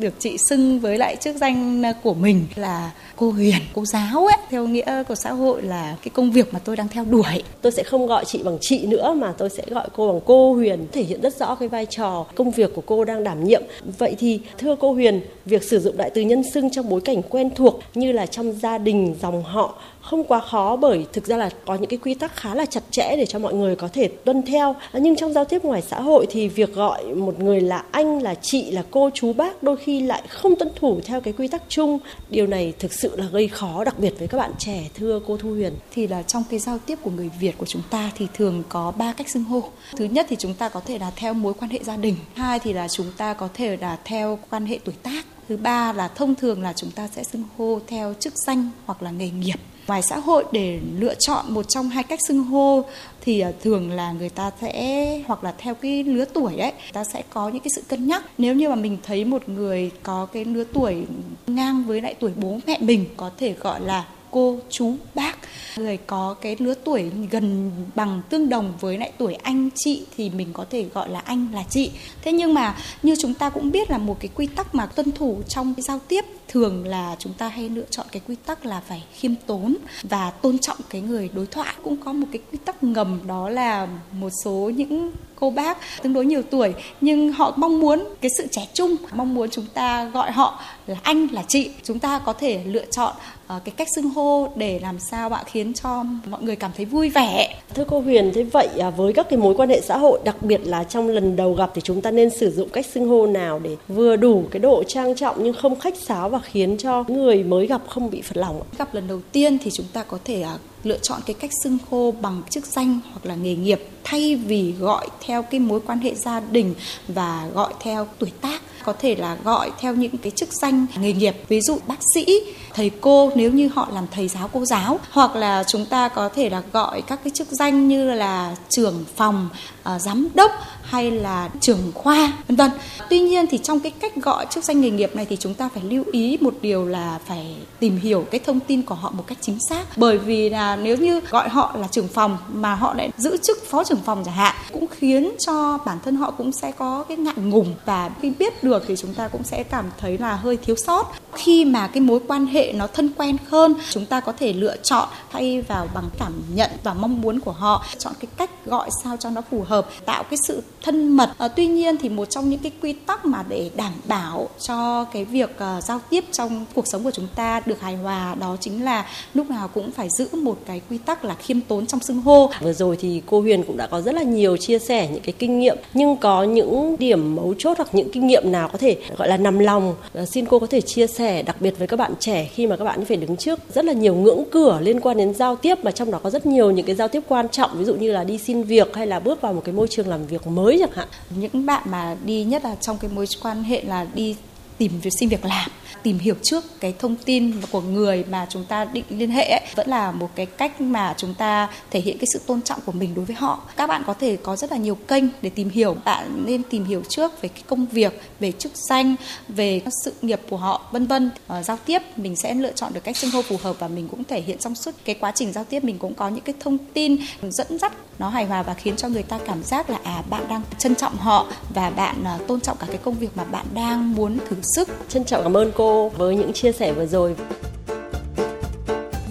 được 0.00 0.14
chị 0.18 0.36
xưng 0.48 0.80
với 0.80 0.98
lại 0.98 1.16
chức 1.16 1.36
danh 1.36 1.82
của 2.02 2.14
mình 2.14 2.46
là 2.56 2.90
cô 3.16 3.30
Huyền 3.30 3.60
cô 3.74 3.84
giáo 3.84 4.26
ấy 4.26 4.36
theo 4.50 4.66
nghĩa 4.66 5.02
của 5.08 5.14
xã 5.14 5.32
hội 5.32 5.62
là 5.62 5.96
cái 6.02 6.10
công 6.14 6.30
việc 6.30 6.54
mà 6.54 6.58
tôi 6.58 6.76
đang 6.76 6.88
theo 6.88 7.04
đuổi 7.04 7.42
Tôi 7.62 7.72
sẽ 7.72 7.82
không 7.82 8.06
gọi 8.06 8.24
chị 8.24 8.42
bằng 8.42 8.58
chị 8.60 8.86
nữa 8.86 9.14
mà 9.16 9.32
tôi 9.32 9.50
sẽ 9.50 9.62
gọi 9.70 9.88
cô 9.96 10.12
bằng 10.12 10.20
cô 10.24 10.54
Huyền, 10.54 10.86
thể 10.92 11.02
hiện 11.02 11.20
rất 11.20 11.36
rõ 11.36 11.54
cái 11.54 11.68
vai 11.68 11.86
trò 11.86 12.26
công 12.34 12.50
việc 12.50 12.74
của 12.74 12.82
cô 12.86 13.04
đang 13.04 13.24
đảm 13.24 13.44
nhiệm. 13.44 13.62
Vậy 13.98 14.16
thì 14.18 14.40
thưa 14.58 14.76
cô 14.80 14.92
Huyền, 14.92 15.19
việc 15.46 15.62
sử 15.62 15.80
dụng 15.80 15.96
đại 15.96 16.10
từ 16.10 16.22
nhân 16.22 16.42
xưng 16.54 16.70
trong 16.70 16.88
bối 16.88 17.00
cảnh 17.00 17.22
quen 17.22 17.50
thuộc 17.54 17.80
như 17.94 18.12
là 18.12 18.26
trong 18.26 18.52
gia 18.52 18.78
đình, 18.78 19.14
dòng 19.20 19.42
họ 19.42 19.74
không 20.00 20.24
quá 20.24 20.40
khó 20.40 20.76
bởi 20.76 21.06
thực 21.12 21.26
ra 21.26 21.36
là 21.36 21.50
có 21.66 21.74
những 21.74 21.90
cái 21.90 21.98
quy 21.98 22.14
tắc 22.14 22.36
khá 22.36 22.54
là 22.54 22.66
chặt 22.66 22.82
chẽ 22.90 23.16
để 23.16 23.26
cho 23.26 23.38
mọi 23.38 23.54
người 23.54 23.76
có 23.76 23.88
thể 23.88 24.08
tuân 24.08 24.42
theo. 24.42 24.74
Nhưng 24.92 25.16
trong 25.16 25.32
giao 25.32 25.44
tiếp 25.44 25.64
ngoài 25.64 25.82
xã 25.82 26.00
hội 26.00 26.26
thì 26.30 26.48
việc 26.48 26.74
gọi 26.74 27.14
một 27.14 27.40
người 27.40 27.60
là 27.60 27.84
anh 27.90 28.22
là 28.22 28.34
chị 28.34 28.70
là 28.70 28.84
cô 28.90 29.10
chú 29.14 29.32
bác 29.32 29.62
đôi 29.62 29.76
khi 29.76 30.00
lại 30.00 30.22
không 30.28 30.56
tuân 30.56 30.70
thủ 30.76 31.00
theo 31.04 31.20
cái 31.20 31.34
quy 31.38 31.48
tắc 31.48 31.62
chung. 31.68 31.98
Điều 32.28 32.46
này 32.46 32.72
thực 32.78 32.92
sự 32.92 33.16
là 33.16 33.26
gây 33.26 33.48
khó 33.48 33.84
đặc 33.84 33.98
biệt 33.98 34.14
với 34.18 34.28
các 34.28 34.38
bạn 34.38 34.52
trẻ 34.58 34.88
thưa 34.94 35.20
cô 35.26 35.36
Thu 35.36 35.50
Huyền. 35.50 35.72
Thì 35.90 36.06
là 36.06 36.22
trong 36.22 36.44
cái 36.50 36.58
giao 36.58 36.78
tiếp 36.78 36.98
của 37.02 37.10
người 37.10 37.30
Việt 37.40 37.58
của 37.58 37.66
chúng 37.66 37.82
ta 37.90 38.10
thì 38.16 38.26
thường 38.34 38.62
có 38.68 38.92
ba 38.96 39.12
cách 39.12 39.28
xưng 39.28 39.44
hô. 39.44 39.62
Thứ 39.96 40.04
nhất 40.04 40.26
thì 40.28 40.36
chúng 40.38 40.54
ta 40.54 40.68
có 40.68 40.80
thể 40.80 40.98
là 40.98 41.10
theo 41.16 41.34
mối 41.34 41.54
quan 41.54 41.70
hệ 41.70 41.78
gia 41.82 41.96
đình, 41.96 42.16
hai 42.34 42.58
thì 42.58 42.72
là 42.72 42.88
chúng 42.88 43.06
ta 43.16 43.34
có 43.34 43.48
thể 43.54 43.76
là 43.76 43.98
theo 44.04 44.38
quan 44.50 44.66
hệ 44.66 44.78
tuổi 44.84 44.94
tác, 45.02 45.26
thứ 45.50 45.56
ba 45.56 45.92
là 45.92 46.08
thông 46.08 46.34
thường 46.34 46.62
là 46.62 46.72
chúng 46.72 46.90
ta 46.90 47.08
sẽ 47.08 47.24
xưng 47.24 47.44
hô 47.56 47.78
theo 47.86 48.14
chức 48.20 48.32
danh 48.46 48.70
hoặc 48.86 49.02
là 49.02 49.10
nghề 49.10 49.30
nghiệp. 49.30 49.56
Ngoài 49.86 50.02
xã 50.02 50.18
hội 50.18 50.44
để 50.52 50.80
lựa 50.98 51.14
chọn 51.14 51.44
một 51.48 51.68
trong 51.68 51.88
hai 51.88 52.04
cách 52.04 52.18
xưng 52.28 52.44
hô 52.44 52.84
thì 53.20 53.40
ờ, 53.40 53.52
thường 53.62 53.90
là 53.90 54.12
người 54.12 54.28
ta 54.28 54.50
sẽ 54.60 55.22
hoặc 55.26 55.44
là 55.44 55.54
theo 55.58 55.74
cái 55.74 56.04
lứa 56.04 56.24
tuổi 56.24 56.56
ấy, 56.56 56.72
ta 56.92 57.04
sẽ 57.04 57.22
có 57.30 57.48
những 57.48 57.62
cái 57.62 57.70
sự 57.76 57.82
cân 57.88 58.06
nhắc. 58.06 58.24
Nếu 58.38 58.54
như 58.54 58.68
mà 58.68 58.74
mình 58.74 58.98
thấy 59.02 59.24
một 59.24 59.48
người 59.48 59.90
có 60.02 60.26
cái 60.32 60.44
lứa 60.44 60.64
tuổi 60.72 61.06
ngang 61.46 61.84
với 61.86 62.00
lại 62.00 62.14
tuổi 62.20 62.30
bố 62.36 62.58
mẹ 62.66 62.78
mình 62.80 63.04
có 63.16 63.30
thể 63.38 63.52
gọi 63.52 63.80
là 63.80 64.06
cô 64.30 64.58
chú 64.70 64.94
bác. 65.14 65.38
Người 65.76 65.96
có 65.96 66.34
cái 66.40 66.56
lứa 66.58 66.74
tuổi 66.84 67.10
gần 67.30 67.70
bằng 67.94 68.22
tương 68.28 68.48
đồng 68.48 68.72
với 68.80 68.98
lại 68.98 69.12
tuổi 69.18 69.34
anh 69.34 69.68
chị 69.74 70.02
thì 70.16 70.30
mình 70.30 70.48
có 70.52 70.64
thể 70.70 70.84
gọi 70.94 71.10
là 71.10 71.20
anh 71.20 71.46
là 71.52 71.62
chị. 71.70 71.90
Thế 72.22 72.32
nhưng 72.32 72.54
mà 72.54 72.76
như 73.02 73.14
chúng 73.18 73.34
ta 73.34 73.50
cũng 73.50 73.70
biết 73.70 73.90
là 73.90 73.98
một 73.98 74.16
cái 74.20 74.30
quy 74.34 74.46
tắc 74.46 74.74
mà 74.74 74.86
tuân 74.86 75.12
thủ 75.12 75.42
trong 75.48 75.74
cái 75.74 75.82
giao 75.82 75.98
tiếp 76.08 76.24
thường 76.48 76.86
là 76.86 77.16
chúng 77.18 77.32
ta 77.32 77.48
hay 77.48 77.68
lựa 77.68 77.84
chọn 77.90 78.06
cái 78.12 78.22
quy 78.28 78.34
tắc 78.46 78.66
là 78.66 78.80
phải 78.88 79.04
khiêm 79.12 79.34
tốn 79.46 79.76
và 80.02 80.30
tôn 80.30 80.58
trọng 80.58 80.78
cái 80.90 81.00
người 81.00 81.30
đối 81.34 81.46
thoại. 81.46 81.74
Cũng 81.82 81.96
có 81.96 82.12
một 82.12 82.26
cái 82.32 82.42
quy 82.52 82.58
tắc 82.64 82.84
ngầm 82.84 83.20
đó 83.26 83.48
là 83.48 83.88
một 84.12 84.30
số 84.44 84.70
những 84.76 85.12
cô 85.40 85.50
bác 85.50 85.78
tương 86.02 86.12
đối 86.12 86.26
nhiều 86.26 86.42
tuổi 86.50 86.74
nhưng 87.00 87.32
họ 87.32 87.52
mong 87.56 87.80
muốn 87.80 88.04
cái 88.20 88.30
sự 88.38 88.46
trẻ 88.50 88.68
trung 88.74 88.96
mong 89.12 89.34
muốn 89.34 89.50
chúng 89.50 89.66
ta 89.74 90.04
gọi 90.04 90.32
họ 90.32 90.60
là 90.86 90.96
anh 91.02 91.26
là 91.32 91.42
chị. 91.48 91.70
Chúng 91.82 91.98
ta 91.98 92.18
có 92.18 92.32
thể 92.32 92.60
lựa 92.66 92.84
chọn 92.90 93.14
uh, 93.56 93.64
cái 93.64 93.74
cách 93.76 93.88
xưng 93.96 94.10
hô 94.10 94.48
để 94.56 94.78
làm 94.82 94.98
sao 94.98 95.28
bạn 95.28 95.44
khiến 95.46 95.74
cho 95.74 96.04
mọi 96.26 96.42
người 96.42 96.56
cảm 96.56 96.70
thấy 96.76 96.86
vui 96.86 97.08
vẻ. 97.08 97.60
Thưa 97.74 97.84
cô 97.84 98.00
Huyền 98.00 98.32
thế 98.34 98.42
vậy 98.42 98.68
à, 98.78 98.90
với 98.90 99.12
các 99.12 99.26
cái 99.30 99.38
mối 99.38 99.54
quan 99.54 99.68
hệ 99.68 99.80
xã 99.80 99.98
hội 99.98 100.20
đặc 100.24 100.42
biệt 100.42 100.60
là 100.64 100.84
trong 100.84 101.08
lần 101.08 101.36
đầu 101.36 101.54
gặp 101.54 101.70
thì 101.74 101.80
chúng 101.80 102.00
ta 102.00 102.10
nên 102.10 102.30
sử 102.30 102.50
dụng 102.50 102.68
cách 102.68 102.86
xưng 102.86 103.08
hô 103.08 103.26
nào 103.26 103.58
để 103.58 103.76
vừa 103.88 104.16
đủ 104.16 104.44
cái 104.50 104.60
độ 104.60 104.82
trang 104.84 105.14
trọng 105.14 105.36
nhưng 105.44 105.54
không 105.54 105.80
khách 105.80 105.96
sáo 105.96 106.28
và 106.28 106.38
khiến 106.38 106.76
cho 106.78 107.04
người 107.08 107.42
mới 107.42 107.66
gặp 107.66 107.80
không 107.88 108.10
bị 108.10 108.22
phật 108.22 108.36
lòng 108.36 108.62
gặp 108.78 108.94
lần 108.94 109.08
đầu 109.08 109.20
tiên 109.32 109.58
thì 109.64 109.70
chúng 109.70 109.86
ta 109.92 110.02
có 110.02 110.18
thể 110.24 110.44
uh, 110.54 110.60
lựa 110.84 110.98
chọn 110.98 111.20
cái 111.26 111.34
cách 111.34 111.50
xưng 111.64 111.78
hô 111.90 112.10
bằng 112.10 112.42
chức 112.50 112.66
danh 112.66 113.00
hoặc 113.10 113.26
là 113.26 113.34
nghề 113.34 113.54
nghiệp 113.54 113.88
thay 114.04 114.36
vì 114.36 114.72
gọi 114.72 115.08
theo 115.20 115.42
cái 115.42 115.60
mối 115.60 115.80
quan 115.86 115.98
hệ 115.98 116.14
gia 116.14 116.40
đình 116.40 116.74
và 117.08 117.48
gọi 117.54 117.74
theo 117.80 118.06
tuổi 118.18 118.32
tác 118.40 118.62
có 118.84 118.92
thể 118.92 119.14
là 119.14 119.36
gọi 119.44 119.70
theo 119.80 119.94
những 119.94 120.18
cái 120.18 120.32
chức 120.36 120.48
danh 120.52 120.86
nghề 121.00 121.12
nghiệp. 121.12 121.36
Ví 121.48 121.60
dụ 121.60 121.78
bác 121.86 121.98
sĩ, 122.14 122.40
thầy 122.74 122.90
cô 123.00 123.30
nếu 123.34 123.52
như 123.52 123.70
họ 123.74 123.88
làm 123.92 124.06
thầy 124.10 124.28
giáo, 124.28 124.50
cô 124.52 124.64
giáo, 124.64 124.98
hoặc 125.10 125.36
là 125.36 125.64
chúng 125.66 125.86
ta 125.86 126.08
có 126.08 126.28
thể 126.28 126.50
là 126.50 126.62
gọi 126.72 127.02
các 127.02 127.20
cái 127.24 127.30
chức 127.30 127.48
danh 127.50 127.88
như 127.88 128.14
là 128.14 128.56
trưởng 128.68 129.04
phòng 129.16 129.48
ờ, 129.82 129.98
giám 129.98 130.28
đốc 130.34 130.52
hay 130.82 131.10
là 131.10 131.50
trưởng 131.60 131.92
khoa, 131.94 132.32
vân 132.48 132.56
vân. 132.56 132.70
Tuy 133.10 133.20
nhiên 133.20 133.46
thì 133.50 133.58
trong 133.58 133.80
cái 133.80 133.92
cách 134.00 134.16
gọi 134.16 134.46
chức 134.50 134.64
danh 134.64 134.80
nghề 134.80 134.90
nghiệp 134.90 135.16
này 135.16 135.26
thì 135.30 135.36
chúng 135.36 135.54
ta 135.54 135.68
phải 135.74 135.82
lưu 135.82 136.04
ý 136.12 136.38
một 136.40 136.54
điều 136.62 136.86
là 136.86 137.18
phải 137.26 137.56
tìm 137.78 137.96
hiểu 137.96 138.24
cái 138.30 138.40
thông 138.40 138.60
tin 138.60 138.82
của 138.82 138.94
họ 138.94 139.10
một 139.10 139.24
cách 139.26 139.38
chính 139.40 139.58
xác. 139.68 139.84
Bởi 139.96 140.18
vì 140.18 140.50
là 140.50 140.76
nếu 140.76 140.96
như 140.96 141.20
gọi 141.30 141.48
họ 141.48 141.76
là 141.78 141.86
trưởng 141.90 142.08
phòng 142.08 142.38
mà 142.52 142.74
họ 142.74 142.94
lại 142.94 143.10
giữ 143.16 143.36
chức 143.42 143.58
phó 143.70 143.84
trưởng 143.84 144.02
phòng 144.04 144.22
chẳng 144.24 144.34
hạn, 144.34 144.56
cũng 144.72 144.86
khiến 144.90 145.30
cho 145.38 145.78
bản 145.86 145.98
thân 146.04 146.16
họ 146.16 146.30
cũng 146.30 146.52
sẽ 146.52 146.72
có 146.72 147.04
cái 147.08 147.16
ngại 147.16 147.34
ngùng 147.36 147.74
và 147.84 148.10
khi 148.22 148.32
biết 148.38 148.64
được 148.64 148.69
thì 148.78 148.96
chúng 148.96 149.14
ta 149.14 149.28
cũng 149.28 149.44
sẽ 149.44 149.62
cảm 149.62 149.90
thấy 149.98 150.18
là 150.18 150.36
hơi 150.36 150.56
thiếu 150.56 150.76
sót. 150.76 151.12
Khi 151.32 151.64
mà 151.64 151.86
cái 151.86 152.00
mối 152.00 152.20
quan 152.28 152.46
hệ 152.46 152.72
nó 152.72 152.86
thân 152.86 153.10
quen 153.16 153.36
hơn 153.48 153.74
chúng 153.90 154.06
ta 154.06 154.20
có 154.20 154.32
thể 154.32 154.52
lựa 154.52 154.76
chọn 154.76 155.08
thay 155.32 155.62
vào 155.62 155.88
bằng 155.94 156.10
cảm 156.18 156.32
nhận 156.54 156.70
và 156.82 156.94
mong 156.94 157.20
muốn 157.20 157.40
của 157.40 157.52
họ 157.52 157.84
chọn 157.98 158.12
cái 158.20 158.28
cách 158.36 158.50
gọi 158.66 158.90
sao 159.04 159.16
cho 159.16 159.30
nó 159.30 159.42
phù 159.50 159.62
hợp 159.62 159.86
tạo 160.04 160.22
cái 160.22 160.38
sự 160.48 160.62
thân 160.82 161.16
mật. 161.16 161.30
À, 161.38 161.48
tuy 161.48 161.66
nhiên 161.66 161.96
thì 161.96 162.08
một 162.08 162.30
trong 162.30 162.50
những 162.50 162.60
cái 162.60 162.72
quy 162.82 162.92
tắc 162.92 163.26
mà 163.26 163.44
để 163.48 163.70
đảm 163.76 163.92
bảo 164.04 164.48
cho 164.60 165.04
cái 165.04 165.24
việc 165.24 165.50
uh, 165.50 165.84
giao 165.84 166.00
tiếp 166.10 166.24
trong 166.32 166.64
cuộc 166.74 166.86
sống 166.86 167.04
của 167.04 167.10
chúng 167.10 167.26
ta 167.34 167.60
được 167.66 167.80
hài 167.80 167.96
hòa 167.96 168.34
đó 168.34 168.56
chính 168.60 168.84
là 168.84 169.06
lúc 169.34 169.50
nào 169.50 169.68
cũng 169.68 169.92
phải 169.92 170.08
giữ 170.18 170.28
một 170.32 170.58
cái 170.66 170.80
quy 170.90 170.98
tắc 170.98 171.24
là 171.24 171.34
khiêm 171.34 171.60
tốn 171.60 171.86
trong 171.86 172.00
xưng 172.00 172.20
hô. 172.22 172.50
Vừa 172.60 172.72
rồi 172.72 172.96
thì 173.00 173.22
cô 173.26 173.40
Huyền 173.40 173.62
cũng 173.66 173.76
đã 173.76 173.86
có 173.86 174.00
rất 174.00 174.14
là 174.14 174.22
nhiều 174.22 174.56
chia 174.56 174.78
sẻ 174.78 175.08
những 175.12 175.22
cái 175.22 175.32
kinh 175.38 175.58
nghiệm 175.58 175.76
nhưng 175.94 176.16
có 176.16 176.42
những 176.42 176.96
điểm 176.98 177.36
mấu 177.36 177.54
chốt 177.58 177.78
hoặc 177.78 177.94
những 177.94 178.12
kinh 178.12 178.26
nghiệm 178.26 178.52
nào 178.52 178.59
có 178.68 178.78
thể, 178.78 178.96
gọi 179.16 179.28
là, 179.28 179.36
nằm 179.36 179.58
lòng. 179.58 179.94
Ờ, 180.12 180.24
xin 180.24 180.46
cô 180.46 180.58
có 180.58 180.66
thể 180.66 180.80
chia 180.80 181.06
sẻ 181.06 181.42
đặc 181.42 181.56
biệt 181.60 181.78
với 181.78 181.88
các 181.88 181.96
bạn 181.96 182.12
trẻ 182.20 182.48
khi 182.54 182.66
mà 182.66 182.76
các 182.76 182.84
bạn 182.84 183.04
phải 183.04 183.16
đứng 183.16 183.36
trước 183.36 183.58
rất 183.74 183.84
là 183.84 183.92
nhiều 183.92 184.14
ngưỡng 184.14 184.44
cửa 184.50 184.78
liên 184.82 185.00
quan 185.00 185.16
đến 185.16 185.34
giao 185.34 185.56
tiếp, 185.56 185.84
mà 185.84 185.90
trong 185.90 186.10
đó 186.10 186.20
có 186.22 186.30
rất 186.30 186.46
nhiều 186.46 186.70
những 186.70 186.86
cái 186.86 186.96
giao 186.96 187.08
tiếp 187.08 187.22
quan 187.28 187.48
trọng, 187.48 187.78
ví 187.78 187.84
dụ 187.84 187.94
như 187.94 188.12
là 188.12 188.24
đi 188.24 188.38
xin 188.38 188.62
việc 188.62 188.94
hay 188.94 189.06
là 189.06 189.20
bước 189.20 189.40
vào 189.40 189.52
một 189.52 189.62
cái 189.64 189.72
môi 189.72 189.88
trường 189.88 190.08
làm 190.08 190.26
việc 190.26 190.46
mới 190.46 190.76
chẳng 190.80 190.92
hạn. 190.92 191.08
Những 191.36 191.66
bạn 191.66 191.82
mà 191.90 192.16
đi 192.24 192.44
nhất 192.44 192.64
là 192.64 192.74
trong 192.80 192.98
cái 192.98 193.10
mối 193.14 193.26
quan 193.42 193.62
hệ 193.62 193.82
là 193.82 194.06
đi 194.14 194.36
tìm 194.80 194.92
việc 195.02 195.10
xin 195.20 195.28
việc 195.28 195.44
làm. 195.44 195.70
Tìm 196.02 196.18
hiểu 196.18 196.34
trước 196.42 196.80
cái 196.80 196.94
thông 196.98 197.16
tin 197.16 197.52
của 197.70 197.80
người 197.80 198.24
mà 198.30 198.46
chúng 198.50 198.64
ta 198.64 198.84
định 198.84 199.04
liên 199.08 199.30
hệ 199.30 199.44
ấy, 199.44 199.60
vẫn 199.74 199.88
là 199.88 200.12
một 200.12 200.30
cái 200.34 200.46
cách 200.46 200.80
mà 200.80 201.14
chúng 201.16 201.34
ta 201.34 201.68
thể 201.90 202.00
hiện 202.00 202.18
cái 202.18 202.26
sự 202.32 202.40
tôn 202.46 202.62
trọng 202.62 202.80
của 202.86 202.92
mình 202.92 203.14
đối 203.14 203.24
với 203.24 203.36
họ. 203.36 203.62
Các 203.76 203.86
bạn 203.86 204.02
có 204.06 204.14
thể 204.14 204.36
có 204.36 204.56
rất 204.56 204.72
là 204.72 204.76
nhiều 204.76 204.94
kênh 204.94 205.24
để 205.42 205.50
tìm 205.50 205.68
hiểu. 205.68 205.96
Bạn 206.04 206.44
nên 206.46 206.62
tìm 206.62 206.84
hiểu 206.84 207.02
trước 207.08 207.42
về 207.42 207.48
cái 207.48 207.62
công 207.66 207.86
việc 207.86 208.20
về 208.40 208.52
chức 208.52 208.72
danh 208.74 209.14
về 209.48 209.80
sự 210.04 210.12
nghiệp 210.22 210.40
của 210.50 210.56
họ 210.56 210.82
vân 210.92 211.06
vân. 211.06 211.30
À, 211.46 211.62
giao 211.62 211.78
tiếp 211.86 212.02
mình 212.16 212.36
sẽ 212.36 212.54
lựa 212.54 212.72
chọn 212.72 212.92
được 212.94 213.04
cách 213.04 213.16
xưng 213.16 213.30
hô 213.30 213.42
phù 213.42 213.56
hợp 213.62 213.76
và 213.78 213.88
mình 213.88 214.08
cũng 214.08 214.24
thể 214.24 214.40
hiện 214.40 214.58
trong 214.58 214.74
suốt 214.74 214.94
cái 215.04 215.14
quá 215.14 215.32
trình 215.34 215.52
giao 215.52 215.64
tiếp. 215.64 215.84
Mình 215.84 215.98
cũng 215.98 216.14
có 216.14 216.28
những 216.28 216.44
cái 216.44 216.54
thông 216.60 216.78
tin 216.94 217.16
dẫn 217.42 217.78
dắt 217.78 217.92
nó 218.18 218.28
hài 218.28 218.44
hòa 218.44 218.62
và 218.62 218.74
khiến 218.74 218.96
cho 218.96 219.08
người 219.08 219.22
ta 219.22 219.38
cảm 219.46 219.62
giác 219.62 219.90
là 219.90 219.98
à 220.04 220.22
bạn 220.30 220.48
đang 220.48 220.62
trân 220.78 220.94
trọng 220.94 221.16
họ 221.16 221.46
và 221.74 221.90
bạn 221.90 222.24
à, 222.24 222.38
tôn 222.46 222.60
trọng 222.60 222.76
cả 222.76 222.86
cái 222.86 222.98
công 222.98 223.14
việc 223.14 223.36
mà 223.36 223.44
bạn 223.44 223.66
đang 223.74 224.14
muốn 224.14 224.38
thử 224.48 224.56
sức. 224.74 224.88
Trân 225.08 225.24
trọng 225.24 225.42
cảm 225.42 225.56
ơn 225.56 225.72
cô 225.76 226.08
với 226.08 226.36
những 226.36 226.52
chia 226.52 226.72
sẻ 226.72 226.92
vừa 226.92 227.06
rồi. 227.06 227.36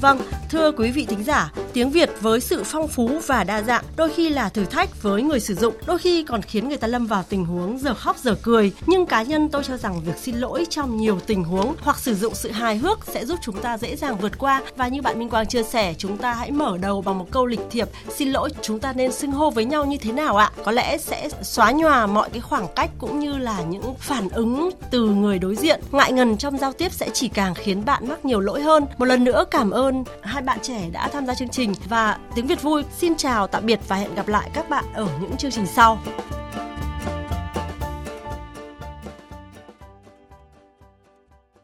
Vâng, 0.02 0.20
thưa 0.50 0.72
quý 0.72 0.92
vị 0.92 1.06
thính 1.06 1.24
giả, 1.24 1.52
tiếng 1.74 1.90
Việt 1.90 2.10
với 2.22 2.40
sự 2.40 2.64
phong 2.66 2.88
phú 2.88 3.20
và 3.28 3.44
đa 3.44 3.62
dạng 3.62 3.84
đôi 3.96 4.10
khi 4.10 4.30
là 4.30 4.50
thử 4.50 4.66
thách 4.66 5.04
với 5.04 5.22
người 5.22 5.40
sử 5.40 5.56
dụng, 5.56 5.74
đôi 5.86 5.98
khi 5.98 6.24
còn 6.24 6.42
khiến 6.42 6.70
người 6.70 6.78
ta 6.78 6.88
lâm 6.88 7.06
vào 7.06 7.24
tình 7.30 7.46
huống 7.46 7.80
giờ 7.80 7.94
khóc 7.94 8.18
giờ 8.18 8.36
cười. 8.42 8.72
Nhưng 8.86 9.06
cá 9.06 9.24
nhân 9.24 9.50
tôi 9.50 9.64
cho 9.64 9.78
rằng 9.78 10.02
việc 10.02 10.18
xin 10.18 10.36
lỗi 10.36 10.66
trong 10.70 10.98
nhiều 10.98 11.20
tình 11.28 11.44
huống 11.44 11.76
hoặc 11.82 12.00
sử 12.00 12.16
dụng 12.16 12.36
sự 12.36 12.52
hài 12.52 12.78
hước 12.78 13.00
sẽ 13.06 13.26
giúp 13.26 13.40
chúng 13.42 13.58
ta 13.62 13.78
dễ 13.78 13.96
dàng 13.96 14.18
vượt 14.18 14.40
qua. 14.40 14.62
Và 14.76 14.88
như 14.88 15.02
bạn 15.02 15.20
Minh 15.20 15.30
Quang 15.30 15.48
chia 15.48 15.64
sẻ, 15.64 15.94
chúng 15.98 16.18
ta 16.18 16.34
hãy 16.34 16.52
mở 16.52 16.78
đầu 16.78 17.02
bằng 17.02 17.18
một 17.18 17.28
câu 17.32 17.46
lịch 17.46 17.60
thiệp. 17.72 17.90
Xin 18.16 18.32
lỗi, 18.32 18.50
chúng 18.62 18.80
ta 18.80 18.94
nên 18.94 19.12
xưng 19.12 19.32
hô 19.32 19.50
với 19.50 19.66
nhau 19.66 19.86
như 19.86 19.98
thế 19.98 20.12
nào 20.12 20.38
ạ? 20.38 20.52
Có 20.64 20.72
lẽ 20.72 20.98
sẽ 20.98 21.30
xóa 21.42 21.72
nhòa 21.72 22.08
mọi 22.08 22.30
cái 22.30 22.42
khoảng 22.42 22.68
cách 22.76 22.90
cũng 22.98 23.20
như 23.20 23.38
là 23.38 23.62
những 23.62 23.96
phản 24.00 24.30
ứng 24.30 24.70
từ 24.92 25.06
người 25.06 25.40
đối 25.40 25.56
diện. 25.56 25.82
Ngại 25.92 26.12
ngần 26.12 26.38
trong 26.38 26.58
giao 26.58 26.74
tiếp 26.74 26.92
sẽ 26.92 27.10
chỉ 27.14 27.28
càng 27.28 27.54
khiến 27.54 27.86
bạn 27.86 28.08
mắc 28.08 28.26
nhiều 28.26 28.40
lỗi 28.40 28.62
hơn. 28.62 28.86
Một 28.98 29.06
lần 29.06 29.24
nữa 29.24 29.46
cảm 29.52 29.72
ơn 29.72 30.04
hai 30.40 30.46
bạn 30.46 30.60
trẻ 30.62 30.90
đã 30.92 31.08
tham 31.08 31.26
gia 31.26 31.34
chương 31.34 31.50
trình 31.50 31.74
và 31.90 32.18
tiếng 32.36 32.48
Việt 32.48 32.62
vui. 32.62 32.84
Xin 32.98 33.16
chào, 33.16 33.48
tạm 33.48 33.66
biệt 33.66 33.80
và 33.88 33.96
hẹn 33.96 34.16
gặp 34.16 34.28
lại 34.28 34.50
các 34.54 34.70
bạn 34.70 34.86
ở 34.94 35.08
những 35.22 35.38
chương 35.38 35.52
trình 35.52 35.66
sau. 35.66 36.00